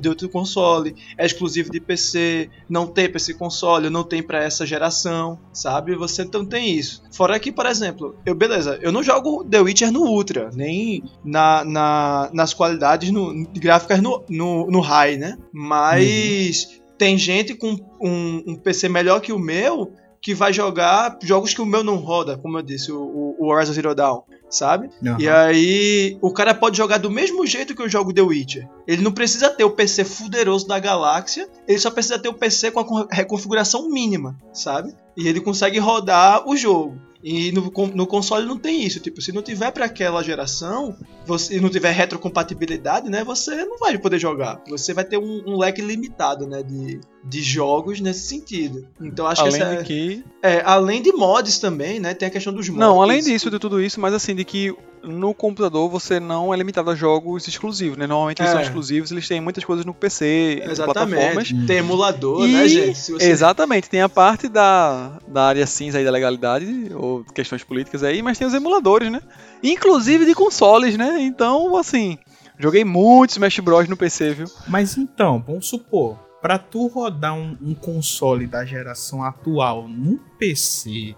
[0.00, 4.44] de outro console, é exclusivo de PC, não tem pra esse console, não tem pra
[4.44, 5.96] essa geração, sabe?
[5.96, 7.02] Você então tem isso.
[7.10, 11.64] Fora que, por exemplo, eu beleza, eu não jogo The Witcher no Ultra, nem na,
[11.64, 15.36] na- nas qualidades no, gráficas no, no, no high, né?
[15.52, 19.92] Mas tem gente com um, um PC melhor que o meu
[20.22, 23.72] que vai jogar jogos que o meu não roda, como eu disse, o, o Horizon
[23.72, 24.90] Zero Dawn, sabe?
[25.06, 25.16] Aham.
[25.18, 28.68] E aí o cara pode jogar do mesmo jeito que eu jogo The Witcher.
[28.86, 32.70] Ele não precisa ter o PC fuderoso da galáxia, ele só precisa ter o PC
[32.70, 34.94] com a con- reconfiguração mínima, sabe?
[35.16, 36.98] E ele consegue rodar o jogo.
[37.22, 41.58] E no, no console não tem isso, tipo, se não tiver pra aquela geração, você
[41.58, 44.62] e não tiver retrocompatibilidade, né, você não vai poder jogar.
[44.68, 48.86] Você vai ter um, um leque limitado, né, de, de jogos nesse sentido.
[49.00, 50.24] Então acho Além que essa de é, que.
[50.42, 52.80] é, além de mods também, né, tem a questão dos mods.
[52.80, 56.56] Não, além disso, de tudo isso, mas assim, de que no computador você não é
[56.56, 58.06] limitado a jogos exclusivos, né?
[58.06, 58.54] Normalmente eles É.
[58.54, 61.50] são exclusivos, eles têm muitas coisas no PC, em plataformas.
[61.50, 61.66] Exatamente.
[61.66, 62.98] Tem emulador, E- né, gente?
[62.98, 67.64] Se você- Exatamente, tem a parte da, da área cinza aí da legalidade, ou questões
[67.64, 69.20] políticas aí, mas tem os emuladores, né?
[69.62, 71.16] Inclusive de consoles, né?
[71.20, 72.18] Então, assim,
[72.58, 74.46] joguei muito Smash Bros no PC, viu?
[74.68, 81.14] Mas então, vamos supor, pra tu rodar um, um console da geração atual num PC,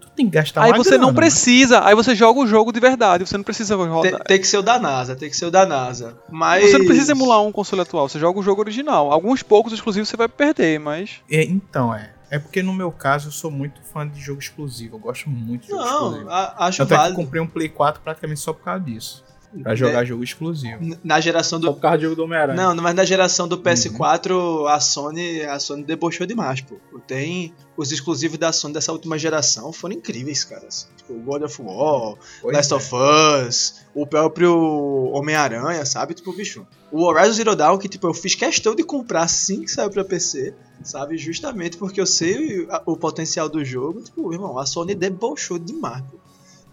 [0.00, 1.16] tu tem que gastar aí uma você grana, não mano.
[1.16, 4.24] precisa, aí você joga o jogo de verdade, você não precisa Tem, rodar.
[4.24, 6.18] tem que ser o da NASA, tem que ser o da NASA.
[6.30, 6.70] Mas.
[6.70, 9.10] Você não precisa emular um console atual, você joga o jogo original.
[9.12, 11.20] Alguns poucos exclusivos você vai perder, mas.
[11.30, 12.12] É, então, é.
[12.28, 14.96] É porque no meu caso eu sou muito fã de jogo exclusivo.
[14.96, 16.30] Eu gosto muito de jogo Não, exclusivo.
[16.30, 17.16] a- acho Tanto é que eu válido.
[17.22, 19.24] comprei um Play 4 praticamente só por causa disso.
[19.62, 20.96] Pra jogar jogo exclusivo.
[21.02, 21.74] Na geração Só do.
[21.74, 22.56] por causa do jogo do Homem-Aranha.
[22.74, 26.76] Não, mas na geração do PS4, a Sony, a Sony debochou demais, pô.
[27.06, 30.66] Tem os exclusivos da Sony dessa última geração foram incríveis, cara.
[30.66, 30.86] assim.
[30.96, 32.76] Tipo, God of War, Pois Last é.
[32.76, 32.90] of
[33.46, 34.54] Us, o próprio
[35.12, 36.14] Homem-Aranha, sabe?
[36.14, 36.66] Tipo, bicho.
[36.92, 40.04] O Horizon Zero Dawn, que tipo, eu fiz questão de comprar assim que saiu pra
[40.04, 41.16] PC, sabe?
[41.18, 44.00] Justamente porque eu sei a- o potencial do jogo.
[44.02, 46.16] Tipo, irmão, a Sony debochou demais, pô,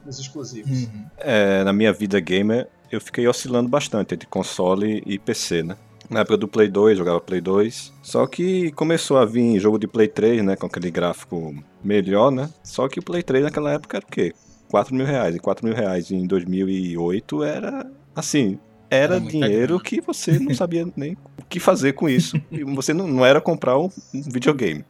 [0.05, 0.83] nos exclusivos.
[0.83, 1.05] Uhum.
[1.17, 5.75] É, na minha vida gamer, eu fiquei oscilando bastante entre console e PC, né?
[6.09, 7.93] Na época do Play 2, jogava Play 2.
[8.01, 10.55] Só que começou a vir jogo de Play 3, né?
[10.55, 12.49] Com aquele gráfico melhor, né?
[12.63, 14.33] Só que o Play 3 naquela época era o quê?
[14.69, 15.35] 4 mil reais.
[15.35, 18.59] E 4 mil reais em 2008 era, assim,
[18.93, 19.83] era Era dinheiro grana.
[19.83, 22.39] que você não sabia nem o que fazer com isso.
[22.51, 24.85] E você não, não era comprar um, um videogame.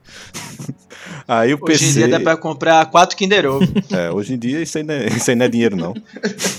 [1.28, 1.86] Aí o PC...
[1.86, 3.66] Hoje em dia dá pra comprar 4 Kinder Ovo.
[3.92, 5.94] É, hoje em dia isso aí não é, isso aí não é dinheiro, não.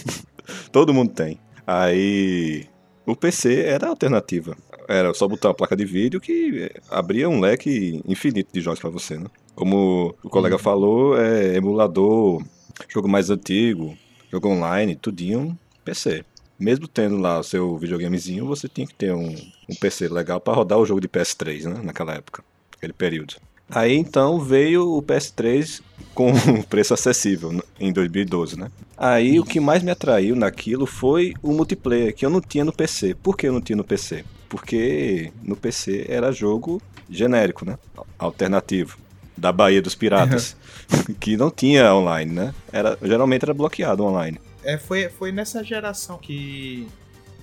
[0.70, 1.38] Todo mundo tem.
[1.66, 2.66] Aí
[3.06, 4.56] o PC era a alternativa.
[4.88, 8.90] Era só botar uma placa de vídeo que abria um leque infinito de jogos pra
[8.90, 9.26] você, né?
[9.54, 12.42] Como o colega falou, é emulador,
[12.88, 13.96] jogo mais antigo,
[14.30, 16.24] jogo online, tudinho PC.
[16.58, 19.34] Mesmo tendo lá o seu videogamezinho, você tinha que ter um,
[19.68, 21.80] um PC legal pra rodar o jogo de PS3, né?
[21.82, 23.34] Naquela época, naquele período.
[23.68, 25.80] Aí então veio o PS3
[26.14, 28.70] com um preço acessível né, em 2012, né?
[28.96, 32.72] Aí o que mais me atraiu naquilo foi o multiplayer, que eu não tinha no
[32.72, 33.14] PC.
[33.14, 34.24] Por que eu não tinha no PC?
[34.48, 37.78] Porque no PC era jogo genérico, né?
[38.18, 38.98] Alternativo.
[39.36, 40.56] Da Bahia dos Piratas.
[41.18, 42.54] que não tinha online, né?
[42.72, 44.38] Era, geralmente era bloqueado online.
[44.64, 46.88] É, foi, foi nessa geração que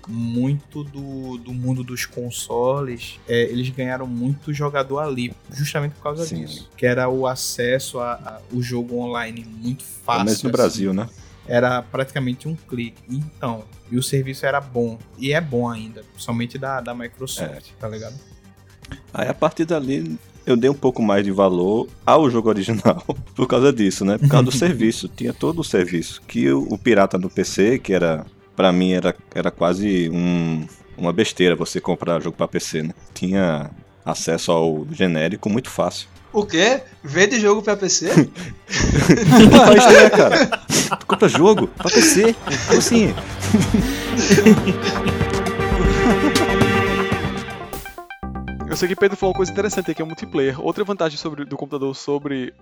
[0.07, 6.25] muito do, do mundo dos consoles, é, eles ganharam muito jogador ali, justamente por causa
[6.25, 6.43] Sim.
[6.43, 6.67] disso.
[6.75, 10.25] Que era o acesso a, a- o jogo online muito Pelo fácil.
[10.25, 10.57] menos no assim.
[10.57, 11.07] Brasil, né?
[11.47, 13.01] Era praticamente um clique.
[13.09, 14.97] Então, e o serviço era bom.
[15.17, 18.15] E é bom ainda, somente da, da Microsoft, tá ligado?
[19.13, 23.03] Aí a partir dali eu dei um pouco mais de valor ao jogo original
[23.35, 24.17] por causa disso, né?
[24.17, 25.07] Por causa do serviço.
[25.07, 26.21] Tinha todo o serviço.
[26.27, 28.25] Que o, o pirata no PC, que era.
[28.55, 30.65] Pra mim era, era quase um,
[30.97, 32.93] uma besteira você comprar jogo pra PC, né?
[33.13, 33.71] Tinha
[34.05, 36.07] acesso ao genérico muito fácil.
[36.33, 36.81] O quê?
[37.03, 38.07] Vende jogo pra PC?
[39.51, 40.47] Não faz isso, né, cara?
[40.99, 42.35] Tu compra jogo pra PC.
[42.67, 43.13] Como assim?
[48.71, 50.59] Eu sei que Pedro falou uma coisa interessante aqui, é o multiplayer.
[50.65, 52.53] Outra vantagem sobre, do computador sobre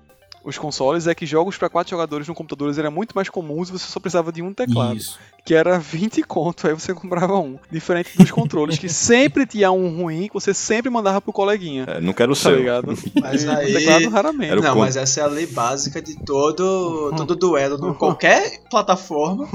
[0.43, 3.73] os consoles é que jogos para quatro jogadores no computador eram muito mais comuns e
[3.73, 4.95] você só precisava de um teclado.
[4.97, 5.19] Isso.
[5.45, 7.59] Que era 20 conto, aí você comprava um.
[7.71, 11.85] Diferente dos controles, que sempre tinha um ruim que você sempre mandava pro coleguinha.
[11.87, 12.55] É, não quero o Tá seu.
[12.57, 12.87] ligado?
[13.21, 14.51] Mas E aí- O teclado raramente.
[14.51, 17.77] Era o Não, mas essa é a lei básica de todo, todo duelo.
[17.77, 19.47] No qualquer plataforma,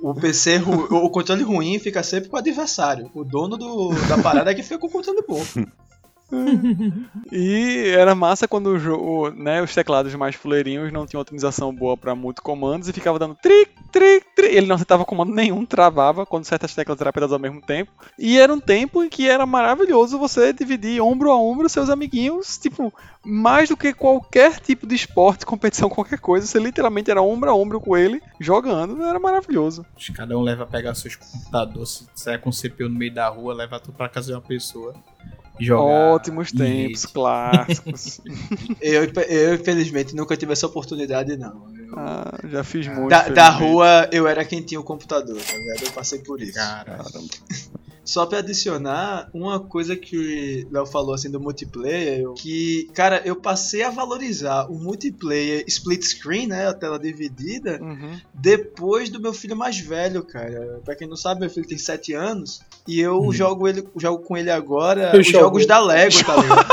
[0.00, 3.10] o PC, ru- o controle ruim fica sempre com o adversário.
[3.14, 5.42] O dono do, da parada é que fica com o controle bom.
[7.30, 11.96] E era massa quando o jogo, né, os teclados mais fuleirinhos não tinham otimização boa
[11.96, 14.54] para muitos comandos e ficava dando tric, tric, tric.
[14.54, 17.92] Ele não acertava comando nenhum, travava quando certas teclas eram apertadas ao mesmo tempo.
[18.18, 22.58] E era um tempo em que era maravilhoso você dividir ombro a ombro seus amiguinhos,
[22.58, 22.92] tipo,
[23.24, 26.46] mais do que qualquer tipo de esporte, competição, qualquer coisa.
[26.46, 29.02] Você literalmente era ombro a ombro com ele, jogando.
[29.02, 29.86] Era maravilhoso.
[30.14, 33.54] Cada um leva a pegar seus computadores, se sair com CPU no meio da rua,
[33.54, 34.94] leva tudo pra casa de uma pessoa.
[35.62, 35.82] Jogar.
[36.14, 37.08] Ótimos e tempos, rede.
[37.12, 38.20] clássicos.
[38.80, 41.66] Eu, eu, infelizmente, nunca tive essa oportunidade, não.
[41.76, 43.08] Eu- Ah, já fiz muito.
[43.10, 45.84] da, da rua, eu era quem tinha o computador, tá ligado?
[45.84, 46.54] Eu passei por isso.
[46.54, 47.02] Caralho.
[48.04, 53.36] Só pra adicionar, uma coisa que o Léo falou assim do multiplayer, que, cara, eu
[53.36, 58.18] passei a valorizar o multiplayer split screen, né, a tela dividida, Uhum.
[58.34, 60.80] depois do meu filho mais velho, cara.
[60.84, 63.32] Pra quem não sabe, meu filho tem 7 anos e eu Hum.
[63.32, 65.44] jogo ele, jogo com ele agora Eu os jogo.
[65.44, 66.66] jogos da Lego, tá ligado?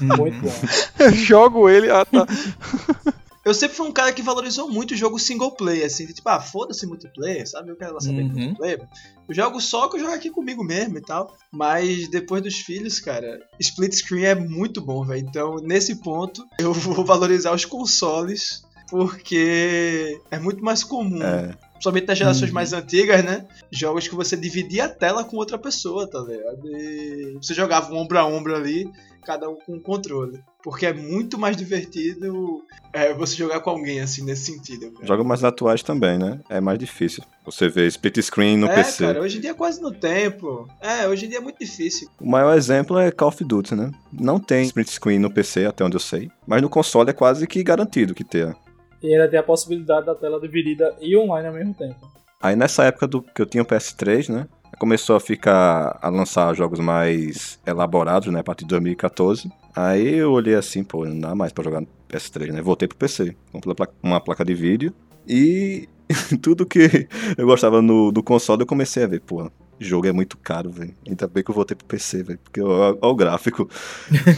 [0.00, 0.52] Muito bom.
[0.98, 1.90] Eu jogo ele.
[1.90, 2.26] Ah, tá.
[3.42, 6.28] Eu sempre fui um cara que valorizou muito o jogo single player, assim, de tipo,
[6.28, 7.70] ah, foda-se multiplayer, sabe?
[7.70, 8.28] Eu quero lá saber Uhum.
[8.28, 8.86] multiplayer.
[9.26, 11.34] Eu jogo só que eu jogo aqui comigo mesmo e tal.
[11.50, 15.26] Mas depois dos filhos, cara, split screen é muito bom, velho.
[15.26, 18.62] Então, nesse ponto, eu vou valorizar os consoles.
[18.90, 22.54] Porque é muito mais comum, É, principalmente nas gerações Uhum.
[22.54, 23.46] mais antigas, né?
[23.70, 26.60] Jogos que você dividia a tela com outra pessoa, tá ligado?
[26.66, 28.90] E você jogava um ombro a ombro ali,
[29.24, 30.40] cada um com um controle.
[30.62, 34.90] Porque é muito mais divertido é, você jogar com alguém assim nesse sentido.
[34.92, 35.06] Cara.
[35.06, 36.38] jogos mais atuais também, né?
[36.50, 37.22] É mais difícil.
[37.46, 39.06] Você vê split screen no é, PC.
[39.06, 40.68] cara, hoje em dia quase no tempo.
[40.82, 42.08] É, hoje em dia é muito difícil.
[42.20, 43.90] O maior exemplo é Call of Duty, né?
[44.12, 46.30] Não tem split screen no PC, até onde eu sei.
[46.46, 48.54] Mas no console é quase que garantido que tenha.
[49.02, 51.96] E ainda tem a possibilidade da tela dividida e online ao mesmo tempo.
[52.42, 54.46] Aí nessa época do que eu tinha o PS3, né?
[54.78, 58.40] Começou a ficar a lançar jogos mais elaborados, né?
[58.40, 59.50] A partir de 2014.
[59.76, 62.62] Aí eu olhei assim, pô, não dá mais pra jogar no PS3, né?
[62.62, 64.92] Voltei pro PC, comprei uma placa de vídeo
[65.28, 65.88] e
[66.42, 69.50] tudo que eu gostava no, do console eu comecei a ver, pô,
[69.80, 70.94] jogo é muito caro, velho.
[71.08, 73.68] Ainda bem que eu voltei pro PC, velho, porque ó o gráfico.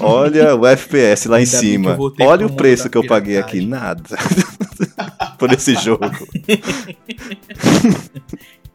[0.00, 1.96] Olha o FPS lá em cima.
[2.20, 4.02] Olha o preço que eu paguei aqui, nada.
[5.38, 6.04] Por esse jogo.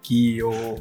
[0.01, 0.75] Que o.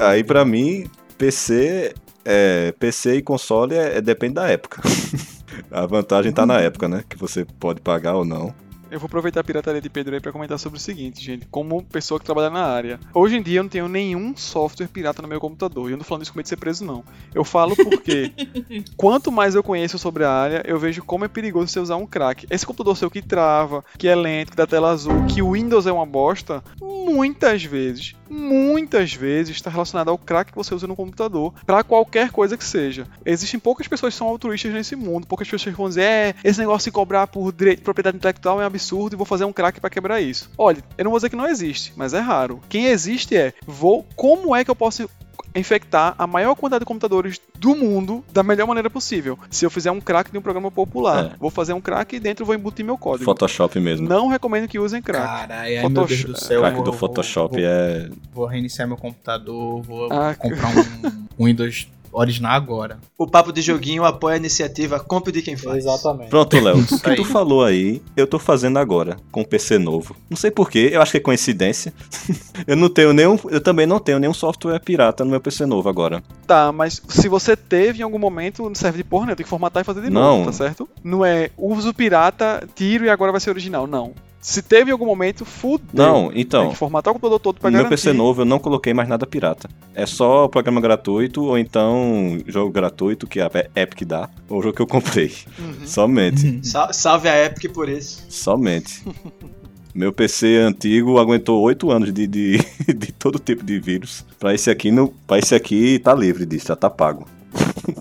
[0.00, 1.92] Aí pra mim, PC,
[2.24, 4.80] é, PC e console é, é- depende da época.
[5.70, 7.04] A vantagem tá na época, né?
[7.06, 8.54] Que você pode pagar ou não.
[8.96, 11.46] Eu vou aproveitar a pirataria de Pedro aí pra comentar sobre o seguinte, gente.
[11.50, 12.98] Como pessoa que trabalha na área.
[13.12, 15.90] Hoje em dia eu não tenho nenhum software pirata no meu computador.
[15.90, 17.04] E eu não tô falando isso com medo de ser preso, não.
[17.34, 18.32] Eu falo porque
[18.96, 22.06] quanto mais eu conheço sobre a área, eu vejo como é perigoso você usar um
[22.06, 22.46] crack.
[22.48, 25.86] Esse computador seu que trava, que é lento, que dá tela azul, que o Windows
[25.86, 30.96] é uma bosta, muitas vezes, muitas vezes está relacionado ao crack que você usa no
[30.96, 33.06] computador pra qualquer coisa que seja.
[33.26, 36.58] Existem poucas pessoas que são altruístas nesse mundo, poucas pessoas que vão dizer, é, esse
[36.58, 39.52] negócio de cobrar por direito de propriedade intelectual é um absurdo e vou fazer um
[39.52, 40.50] crack pra quebrar isso.
[40.58, 42.60] Olha, eu não vou dizer que não existe, mas é raro.
[42.68, 45.08] Quem existe é, vou, como é que eu posso
[45.54, 49.38] infectar a maior quantidade de computadores do mundo da melhor maneira possível.
[49.50, 51.36] Se eu fizer um crack de um programa popular, É.
[51.40, 53.24] vou fazer um crack e dentro vou embutir meu código.
[53.24, 54.06] Photoshop mesmo.
[54.06, 55.24] Não recomendo que usem crack.
[55.26, 56.60] Caralho, ai, meu Deus do Photoshop- céu.
[56.60, 58.10] crack vou- do vou- Photoshop vou, é.
[58.34, 62.98] Vou reiniciar meu computador, vou Ah, comprar um, um Windows original agora.
[63.18, 65.84] O Papo de Joguinho apoia a iniciativa Compre de quem faz.
[65.84, 66.30] Exatamente.
[66.30, 66.76] Pronto, Léo.
[66.96, 70.16] O que tu falou aí, eu tô fazendo agora, com o PC novo.
[70.28, 71.92] Não sei porquê, eu acho que é coincidência.
[72.66, 73.38] eu não tenho nenhum.
[73.48, 76.22] Eu também não tenho nenhum software pirata no meu PC novo agora.
[76.46, 79.34] Tá, mas se você teve em algum momento, não serve de porra, né?
[79.34, 80.38] Tem que formatar e fazer de Não.
[80.38, 80.88] novo, tá certo?
[81.04, 83.86] Não é uso pirata, tiro e agora vai ser original.
[83.86, 84.14] Não.
[84.40, 85.86] Se teve em algum momento, fudeu.
[85.92, 86.70] Não, Tem então.
[86.70, 88.02] que formatar o computador todo pra No meu garantir.
[88.04, 89.68] PC novo eu não coloquei mais nada pirata.
[89.94, 94.82] É só programa gratuito ou então jogo gratuito que a Epic dá, ou jogo que
[94.82, 95.32] eu comprei.
[95.58, 95.86] Uhum.
[95.86, 96.64] Somente.
[96.66, 98.24] Sa- Salve a Epic por isso.
[98.28, 99.02] Somente.
[99.92, 102.58] Meu PC antigo aguentou 8 anos de, de,
[102.94, 104.24] de todo tipo de vírus.
[104.38, 107.26] Pra esse aqui, no, pra esse aqui tá livre disso, já tá pago.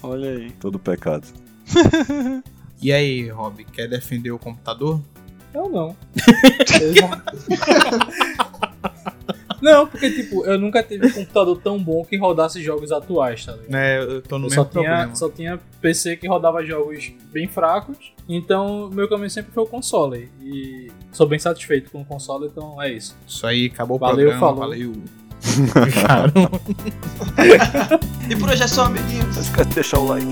[0.04, 0.52] Olha aí.
[0.60, 1.26] Todo pecado.
[2.82, 5.00] E aí, Rob, quer defender o computador?
[5.56, 5.96] Eu não.
[9.62, 13.54] Não, porque tipo, eu nunca tive um computador tão bom que rodasse jogos atuais, tá
[13.54, 13.74] ligado?
[13.76, 15.16] É, eu tô no Eu mesmo só tinha, problema.
[15.16, 20.30] só tinha PC que rodava jogos bem fracos, então meu caminho sempre foi o console.
[20.44, 23.16] E sou bem satisfeito com o console, então é isso.
[23.26, 24.60] Isso aí, acabou o Valeu, programa, falou.
[24.60, 24.94] valeu.
[28.30, 29.38] E por hoje é só, amiguinhos.
[29.38, 30.26] Esquece de deixar o like.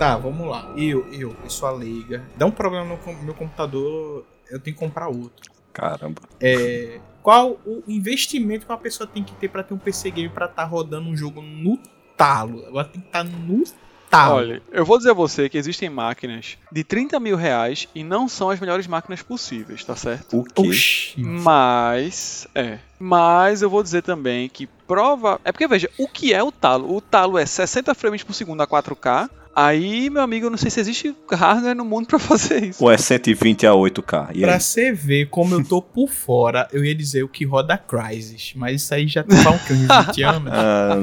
[0.00, 0.72] Tá, vamos lá.
[0.78, 5.52] Eu, eu, pessoa leiga, dá um problema no meu computador, eu tenho que comprar outro.
[5.74, 6.22] Caramba.
[6.40, 10.30] É, qual o investimento que uma pessoa tem que ter pra ter um PC game
[10.30, 11.78] pra estar rodando um jogo no
[12.16, 12.64] talo?
[12.64, 13.62] Ela tem que estar no
[14.08, 14.36] talo.
[14.36, 18.26] Olha, eu vou dizer a você que existem máquinas de 30 mil reais e não
[18.26, 20.38] são as melhores máquinas possíveis, tá certo?
[20.38, 20.62] O quê?
[20.66, 21.20] Oxi.
[21.22, 22.78] Mas, é.
[22.98, 25.38] Mas eu vou dizer também que prova.
[25.44, 26.96] É porque veja, o que é o talo?
[26.96, 29.28] O talo é 60 frames por segundo a 4K,
[29.62, 32.82] Aí, meu amigo, eu não sei se existe hardware no mundo pra fazer isso.
[32.82, 34.30] Ou é 120 a 8K?
[34.34, 34.60] E Pra aí?
[34.60, 38.82] você ver como eu tô por fora, eu ia dizer o que roda Crysis, mas
[38.82, 40.52] isso aí já tá um que uns 20 anos.
[40.52, 40.96] Ah,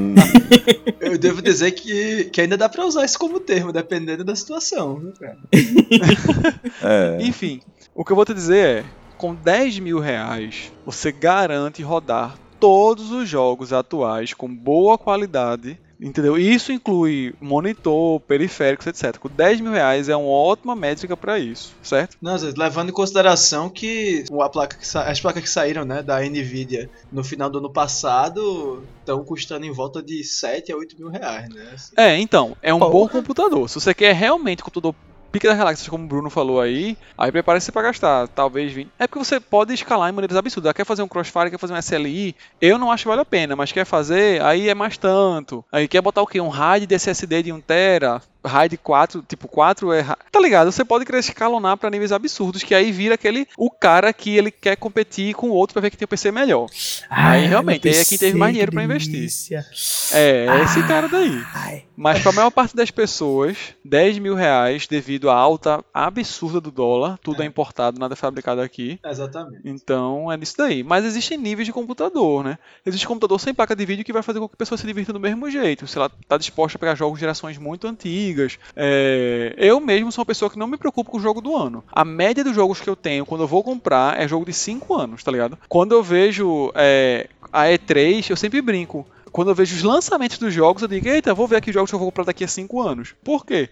[1.01, 4.95] Eu devo dizer que, que ainda dá pra usar isso como termo, dependendo da situação,
[4.99, 5.38] viu, cara?
[6.82, 7.18] é.
[7.22, 7.62] Enfim,
[7.93, 8.84] o que eu vou te dizer é:
[9.18, 15.80] com 10 mil reais, você garante rodar todos os jogos atuais com boa qualidade.
[15.99, 16.37] Entendeu?
[16.37, 19.17] E Isso inclui monitor, periféricos, etc.
[19.17, 22.17] Com 10 mil reais é uma ótima métrica pra isso, certo?
[22.21, 26.89] Não, levando em consideração que a placa que as placas que saíram né, da Nvidia
[27.11, 31.49] no final do ano passado estão custando em volta de 7 a 8 mil reais,
[31.49, 31.71] né?
[31.73, 31.93] Assim.
[31.97, 32.91] É, então, é um Porra.
[32.91, 33.69] bom computador.
[33.69, 34.95] Se você quer realmente um computador
[35.32, 38.89] pica das galáxias, como o Bruno falou aí, aí prepare-se pra gastar, talvez 20.
[38.97, 40.73] É porque você pode escalar em maneiras absurdas.
[40.73, 43.55] Quer fazer um Crossfire, quer fazer um SLI, eu não acho que vale a pena,
[43.55, 45.63] mas quer fazer, aí é mais tanto.
[45.71, 46.39] Aí quer botar o quê?
[46.41, 50.03] Um RAID de SSD de 1 tera, RAID 4, tipo 4 é.
[50.31, 50.71] Tá ligado?
[50.71, 54.75] Você pode escalonar pra níveis absurdos, que aí vira aquele o cara que ele quer
[54.75, 56.67] competir com o outro pra ver que tem um PC melhor.
[57.09, 59.13] Aí, realmente, aí é quem teve mais dinheiro pra investir.
[59.13, 59.65] delícia.
[60.13, 61.41] É, é esse cara daí.
[61.53, 61.83] Ai.
[61.97, 66.69] Mas para a maior parte das pessoas, 10 mil reais devido à alta absurda do
[66.69, 68.99] dólar, tudo é, importado, nada é fabricado aqui.
[69.03, 69.61] Exatamente.
[69.65, 70.83] Então é nisso daí.
[70.83, 72.59] Mas existem níveis de computador, né?
[72.85, 75.11] Existe computador sem placa de vídeo que vai fazer com que a pessoa se divirta
[75.11, 75.87] do mesmo jeito.
[75.87, 78.36] Se ela está disposta a pegar jogos de gerações muito antigas.
[78.75, 81.83] É, Eu mesmo sou uma pessoa que não me preocupo com o jogo do ano.
[81.91, 84.95] A média dos jogos que eu tenho quando eu vou comprar é jogo de 5
[84.95, 85.57] anos, tá ligado?
[85.67, 89.05] Quando eu vejo é, a E3, eu sempre brinco.
[89.31, 91.91] Quando eu vejo os lançamentos dos jogos, eu digo, eita, vou ver aqui os jogos
[91.91, 93.13] que eu vou comprar daqui a 5 anos.
[93.23, 93.69] Por quê?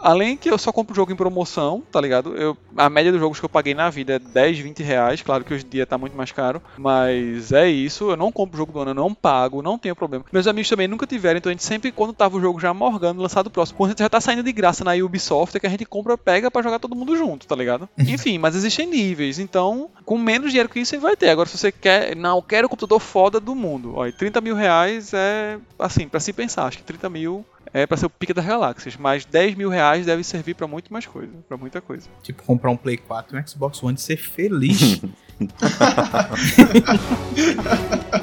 [0.00, 2.34] Além que eu só compro jogo em promoção, tá ligado?
[2.36, 5.22] Eu, a média dos jogos que eu paguei na vida é 10, 20 reais.
[5.22, 6.62] Claro que hoje em dia tá muito mais caro.
[6.76, 8.10] Mas é isso.
[8.10, 10.24] Eu não compro jogo do ano, eu não pago, não tenho problema.
[10.32, 13.22] Meus amigos também nunca tiveram, então a gente sempre, quando tava o jogo já morgando,
[13.22, 15.66] lançado o próximo, quando a gente já tá saindo de graça na Ubisoft, é que
[15.66, 17.88] a gente compra, pega pra jogar todo mundo junto, tá ligado?
[17.98, 19.38] Enfim, mas existem níveis.
[19.38, 21.30] Então, com menos dinheiro que isso, você vai ter.
[21.30, 23.94] Agora, se você quer, não, quero o computador foda do mundo.
[23.96, 26.66] Olha, 30 mil reais é, assim, pra se pensar.
[26.66, 30.06] Acho que 30 mil é pra ser o pique das galáxias, mas 10 mil reais
[30.06, 32.08] deve servir pra muito mais coisa, pra muita coisa.
[32.22, 35.00] Tipo, comprar um Play 4 e um Xbox One e ser feliz.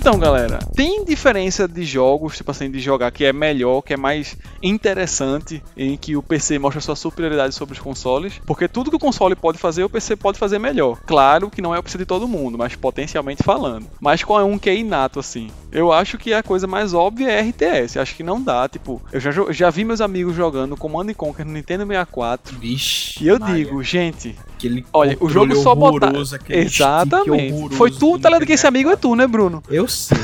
[0.00, 3.98] Então, galera, tem diferença de jogos, tipo assim, de jogar que é melhor, que é
[3.98, 8.96] mais interessante, em que o PC mostra sua superioridade sobre os consoles, porque tudo que
[8.96, 10.98] o console pode fazer, o PC pode fazer melhor.
[11.06, 13.88] Claro que não é o PC de todo mundo, mas potencialmente falando.
[14.00, 15.50] Mas qual é um que é inato, assim?
[15.72, 17.98] Eu acho que a coisa mais óbvia é RTS.
[17.98, 21.52] Acho que não dá, tipo, eu já, já vi meus amigos jogando Command Conquer no
[21.52, 22.58] Nintendo 64.
[22.58, 23.22] Vixe.
[23.22, 26.12] E eu Maria, digo, gente, aquele olha, o jogo só botar.
[26.48, 27.74] Exatamente.
[27.76, 29.62] Foi tu, tá ligado que esse amigo é tu, né, Bruno?
[29.68, 30.18] Eu sei.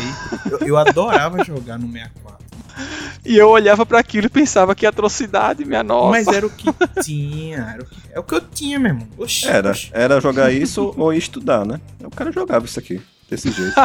[0.50, 2.46] Eu, eu adorava jogar no 64.
[3.24, 6.10] E eu olhava pra aquilo e pensava que atrocidade, minha nossa.
[6.10, 6.68] Mas era o que
[7.02, 7.72] tinha.
[7.74, 9.08] Era o que, é o que eu tinha, meu irmão.
[9.16, 9.90] Oxi, Era, oxi.
[9.92, 11.80] era jogar isso ou estudar, né?
[12.04, 13.74] O cara jogava isso aqui, desse jeito.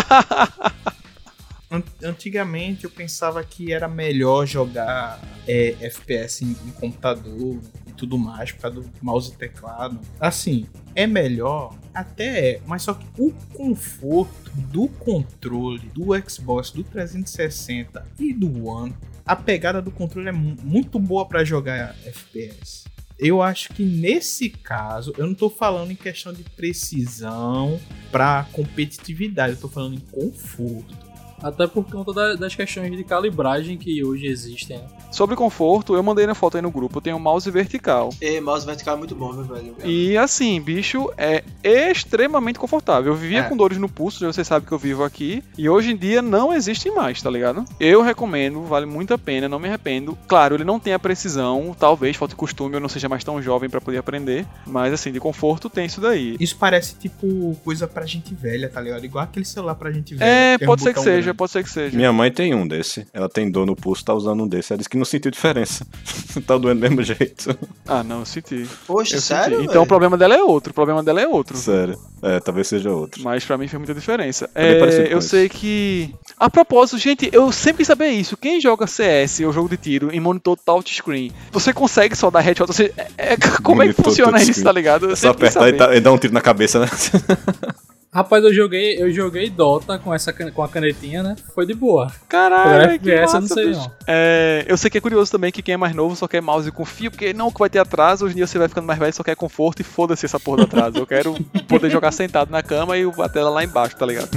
[1.71, 8.17] An- Antigamente eu pensava que era melhor jogar é, FPS em, em computador e tudo
[8.17, 9.99] mais, por causa do mouse e teclado.
[10.19, 16.83] Assim, é melhor, até é, mas só que o conforto do controle do Xbox, do
[16.83, 18.93] 360 e do One,
[19.25, 22.83] a pegada do controle é mu- muito boa para jogar FPS.
[23.17, 27.79] Eu acho que nesse caso, eu não tô falando em questão de precisão
[28.11, 31.10] para competitividade, eu tô falando em conforto.
[31.41, 34.77] Até por conta da- das questões de calibragem que hoje existem.
[34.77, 34.83] né?
[35.11, 38.09] Sobre conforto, eu mandei na foto aí no grupo, eu tenho um mouse vertical.
[38.21, 39.75] E mouse vertical é muito bom, meu velho.
[39.83, 41.43] E assim, bicho, é
[41.91, 43.11] extremamente confortável.
[43.13, 43.43] Eu vivia É.
[43.43, 45.43] com dores no pulso, já vocês sabem que eu vivo aqui.
[45.57, 47.65] E hoje em dia não existe mais, tá ligado?
[47.79, 50.17] Eu recomendo, vale muito a pena, não me arrependo.
[50.27, 53.69] Claro, ele não tem a precisão, talvez falte costume, eu não seja mais tão jovem
[53.69, 54.45] pra poder aprender.
[54.65, 56.35] Mas assim, de conforto tem isso daí.
[56.39, 59.03] Isso parece tipo coisa pra gente velha, tá ligado?
[59.03, 60.29] Igual aquele celular pra gente velha.
[60.29, 61.95] É, tem um pode ser que botão seja, pode ser que seja.
[61.97, 63.05] Minha mãe tem um desse.
[63.13, 64.71] Ela tem dor no pulso, tá usando um desse.
[64.73, 65.85] Ela disse que não sentiu diferença.
[66.45, 67.57] tá doendo do mesmo jeito.
[67.87, 68.67] Ah, não, eu senti.
[68.87, 69.57] Poxa, Eu sério?
[69.57, 69.69] senti.
[69.69, 71.57] Então o problema dela é outro, o problema dela é outro.
[71.57, 71.97] Sério.
[72.21, 73.21] É, talvez seja outro.
[73.23, 74.49] Mas pra mim fez muita diferença.
[74.53, 75.29] É É, eu isso.
[75.29, 76.13] sei que.
[76.37, 78.37] A propósito, gente, eu sempre quis saber isso.
[78.37, 82.67] Quem joga CS ou jogo de tiro em monitor touchscreen, você consegue só dar headshot?
[82.67, 85.07] Você, é- é- como é que Monitor funciona isso, tá ligado?
[85.07, 86.87] Eu É só apertar e, tá- e dar um tiro na cabeça, né?
[88.13, 91.33] Rapaz, eu joguei, eu joguei Dota com essa com a canetinha, né?
[91.55, 92.11] Foi de boa.
[92.27, 93.91] Caralho, que massa, eu não sei não.
[94.05, 96.69] É, eu sei que é curioso também que quem é mais novo só quer mouse
[96.73, 98.99] com fio, porque não que vai ter atraso, hoje em dia você vai ficando mais
[98.99, 100.97] velho só quer conforto e foda-se essa porra do atraso.
[100.97, 101.33] Eu quero
[101.69, 104.29] poder jogar sentado na cama e a tela lá embaixo, tá ligado?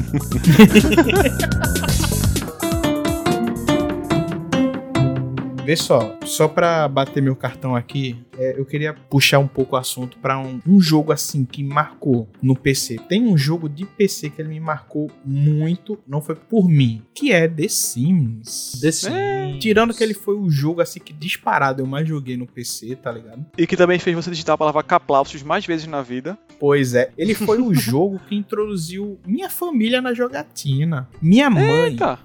[5.64, 9.78] Vê só, só pra bater meu cartão aqui, é, eu queria puxar um pouco o
[9.78, 12.96] assunto pra um, um jogo assim que marcou no PC.
[13.08, 17.32] Tem um jogo de PC que ele me marcou muito, não foi por mim, que
[17.32, 18.78] é The Sims.
[18.80, 19.58] The Sims.
[19.60, 23.10] Tirando que ele foi o jogo assim que disparado eu mais joguei no PC, tá
[23.10, 23.44] ligado?
[23.56, 26.38] E que também fez você digitar a palavra caplausos mais vezes na vida.
[26.58, 31.08] Pois é, ele foi o jogo que introduziu minha família na jogatina.
[31.20, 32.18] Minha mãe Eita!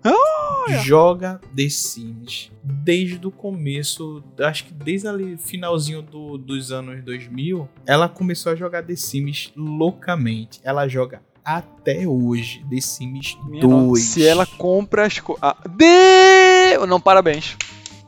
[0.84, 7.68] joga The Sims desde o começo, acho que desde ali finalzinho do- dos anos 2000,
[7.86, 10.60] ela começou a jogar The Sims loucamente.
[10.64, 13.72] Ela joga até hoje The Sims Minha 2.
[13.74, 15.41] nossa, Se ela compra as coisas.
[15.43, 16.86] Ah, de...
[16.88, 17.58] Não, parabéns.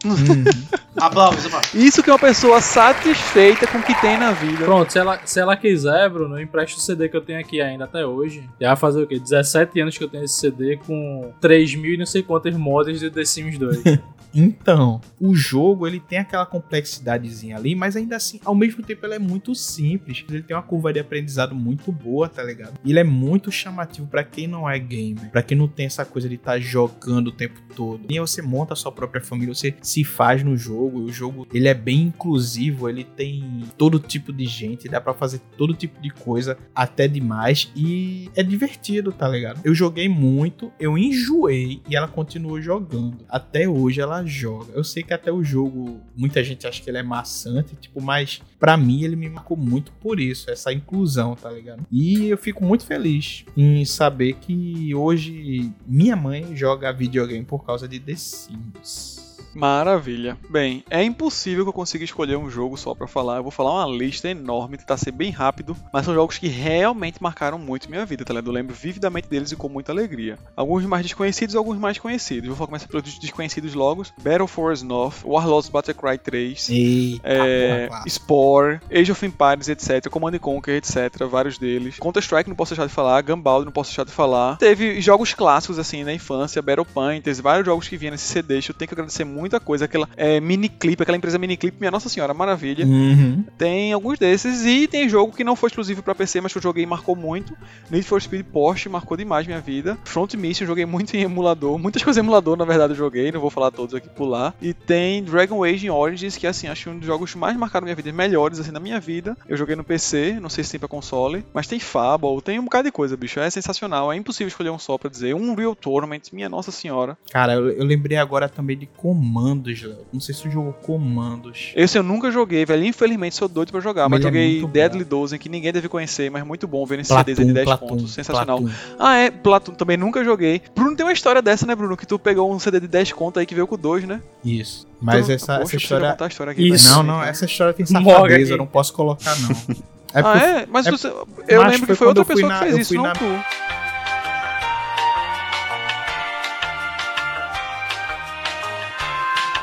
[0.04, 0.44] Uhum.
[1.00, 1.74] Aplausos, aplausos.
[1.76, 4.66] Isso que é uma pessoa satisfeita com o que tem na vida.
[4.66, 7.62] Pronto, se ela, se ela quiser, Bruno, eu empresto o CD que eu tenho aqui
[7.62, 8.48] ainda até hoje.
[8.60, 9.18] Já vai fazer o quê?
[9.20, 13.00] 17 anos que eu tenho esse CD com 3 mil e não sei quantas mods
[13.00, 13.84] de The Sims 2.
[14.34, 19.16] Então, o jogo ele tem aquela complexidadezinha ali, mas ainda assim, ao mesmo tempo, ele
[19.16, 20.24] é muito simples.
[20.30, 22.74] Ele tem uma curva de aprendizado muito boa, tá ligado?
[22.86, 26.30] Ele é muito chamativo pra quem não é gamer, pra quem não tem essa coisa
[26.30, 28.06] de estar jogando o tempo todo.
[28.10, 31.00] E você monta a sua própria família, você se faz no jogo.
[31.00, 35.40] O jogo ele é bem inclusivo, ele tem todo tipo de gente, dá pra fazer
[35.58, 37.72] todo tipo de coisa, até demais.
[37.76, 39.62] E é divertido, tá ligado?
[39.64, 43.18] Eu joguei muito, eu enjoei e ela continuou jogando.
[43.30, 44.72] Até hoje ela joga.
[44.74, 48.42] Eu sei que até o jogo, muita gente acha que ele é maçante, tipo, mas
[48.60, 51.86] pra mim ele me marcou muito por isso, essa inclusão, tá ligado?
[51.92, 57.88] E eu fico muito feliz em saber que hoje minha mãe joga videogame por causa
[57.88, 59.31] de The Sims.
[59.54, 60.38] Maravilha.
[60.50, 63.38] Bem, é impossível que eu consiga escolher um jogo só pra falar.
[63.38, 67.22] Eu vou falar uma lista enorme, tentar ser bem rápido, mas são jogos que realmente
[67.22, 68.48] marcaram muito minha vida, tá ligado?
[68.48, 70.38] Eu lembro vividamente deles e com muita alegria.
[70.56, 72.56] Alguns mais desconhecidos, alguns mais conhecidos.
[72.56, 74.04] Vou começar pelos desconhecidos logo.
[74.22, 78.04] Battle Force North, Warlords Battlecry 3, Eita, é, porra.
[78.08, 82.00] Spore, Age of Empires, etc, Command and Conquer, etc, vários deles.
[82.00, 84.58] Counter-Strike não posso deixar de falar, Gunbound não posso deixar de falar.
[84.58, 88.58] Teve jogos clássicos assim na infância, Battle Painters, vários jogos que vinham nesse CD.
[88.58, 91.92] Eu tenho que agradecer muita coisa, aquela é, mini clip, aquela empresa mini clip, minha
[91.92, 92.86] nossa senhora, maravilha.
[92.86, 93.44] Uhum.
[93.58, 96.62] Tem alguns desses e tem jogo que não foi exclusivo pra PC, mas que eu
[96.62, 97.56] joguei e marcou muito.
[97.90, 99.98] Need for Speed Porsche marcou demais minha vida.
[100.06, 103.32] Front Mission eu joguei muito em emulador, muitas coisas em emulador na verdade eu joguei,
[103.32, 104.54] não vou falar todos aqui por lá.
[104.62, 108.12] E tem Dragon Age Origins, que assim, acho um dos jogos mais marcaram minha vida,
[108.12, 109.36] melhores assim na minha vida.
[109.48, 112.64] Eu joguei no PC, não sei se tem pra console, mas tem Fable, tem um
[112.64, 113.40] bocado de coisa, bicho.
[113.40, 115.34] É sensacional, é impossível escolher um só pra dizer.
[115.34, 117.18] Um Real Tournament, minha nossa senhora.
[117.32, 118.86] Cara, eu, eu lembrei agora também de
[119.32, 119.98] Comandos, Léo.
[120.12, 121.72] Não sei se tu jogou Comandos.
[121.76, 122.84] Esse eu nunca joguei, velho.
[122.86, 124.70] Infelizmente sou doido pra jogar, mas Ele é joguei bom.
[124.70, 127.76] Deadly Dozen, que ninguém deve conhecer, mas muito bom, vendo esse CDs aí de 10
[127.78, 128.14] pontos.
[128.14, 128.60] Sensacional.
[128.60, 128.76] Platoon.
[129.00, 130.62] Ah, é, Platum também nunca joguei.
[130.76, 131.96] Bruno tem uma história dessa, né, Bruno?
[131.96, 134.22] Que tu pegou um CD de 10 conto aí que veio com dois, né?
[134.44, 134.88] Isso.
[135.02, 136.18] Mas Tu- essa, Poxa, essa história.
[136.20, 136.68] a história aqui.
[136.70, 136.90] Isso.
[136.92, 139.56] Não, não, essa história tem safadeza, eu não posso colocar, não.
[140.14, 140.68] É ah, porque é?
[140.70, 142.58] Mas é- você- eu mas lembro foi que foi quando outra eu fui pessoa na-
[142.60, 143.26] que fez eu isso, fui não na- tu.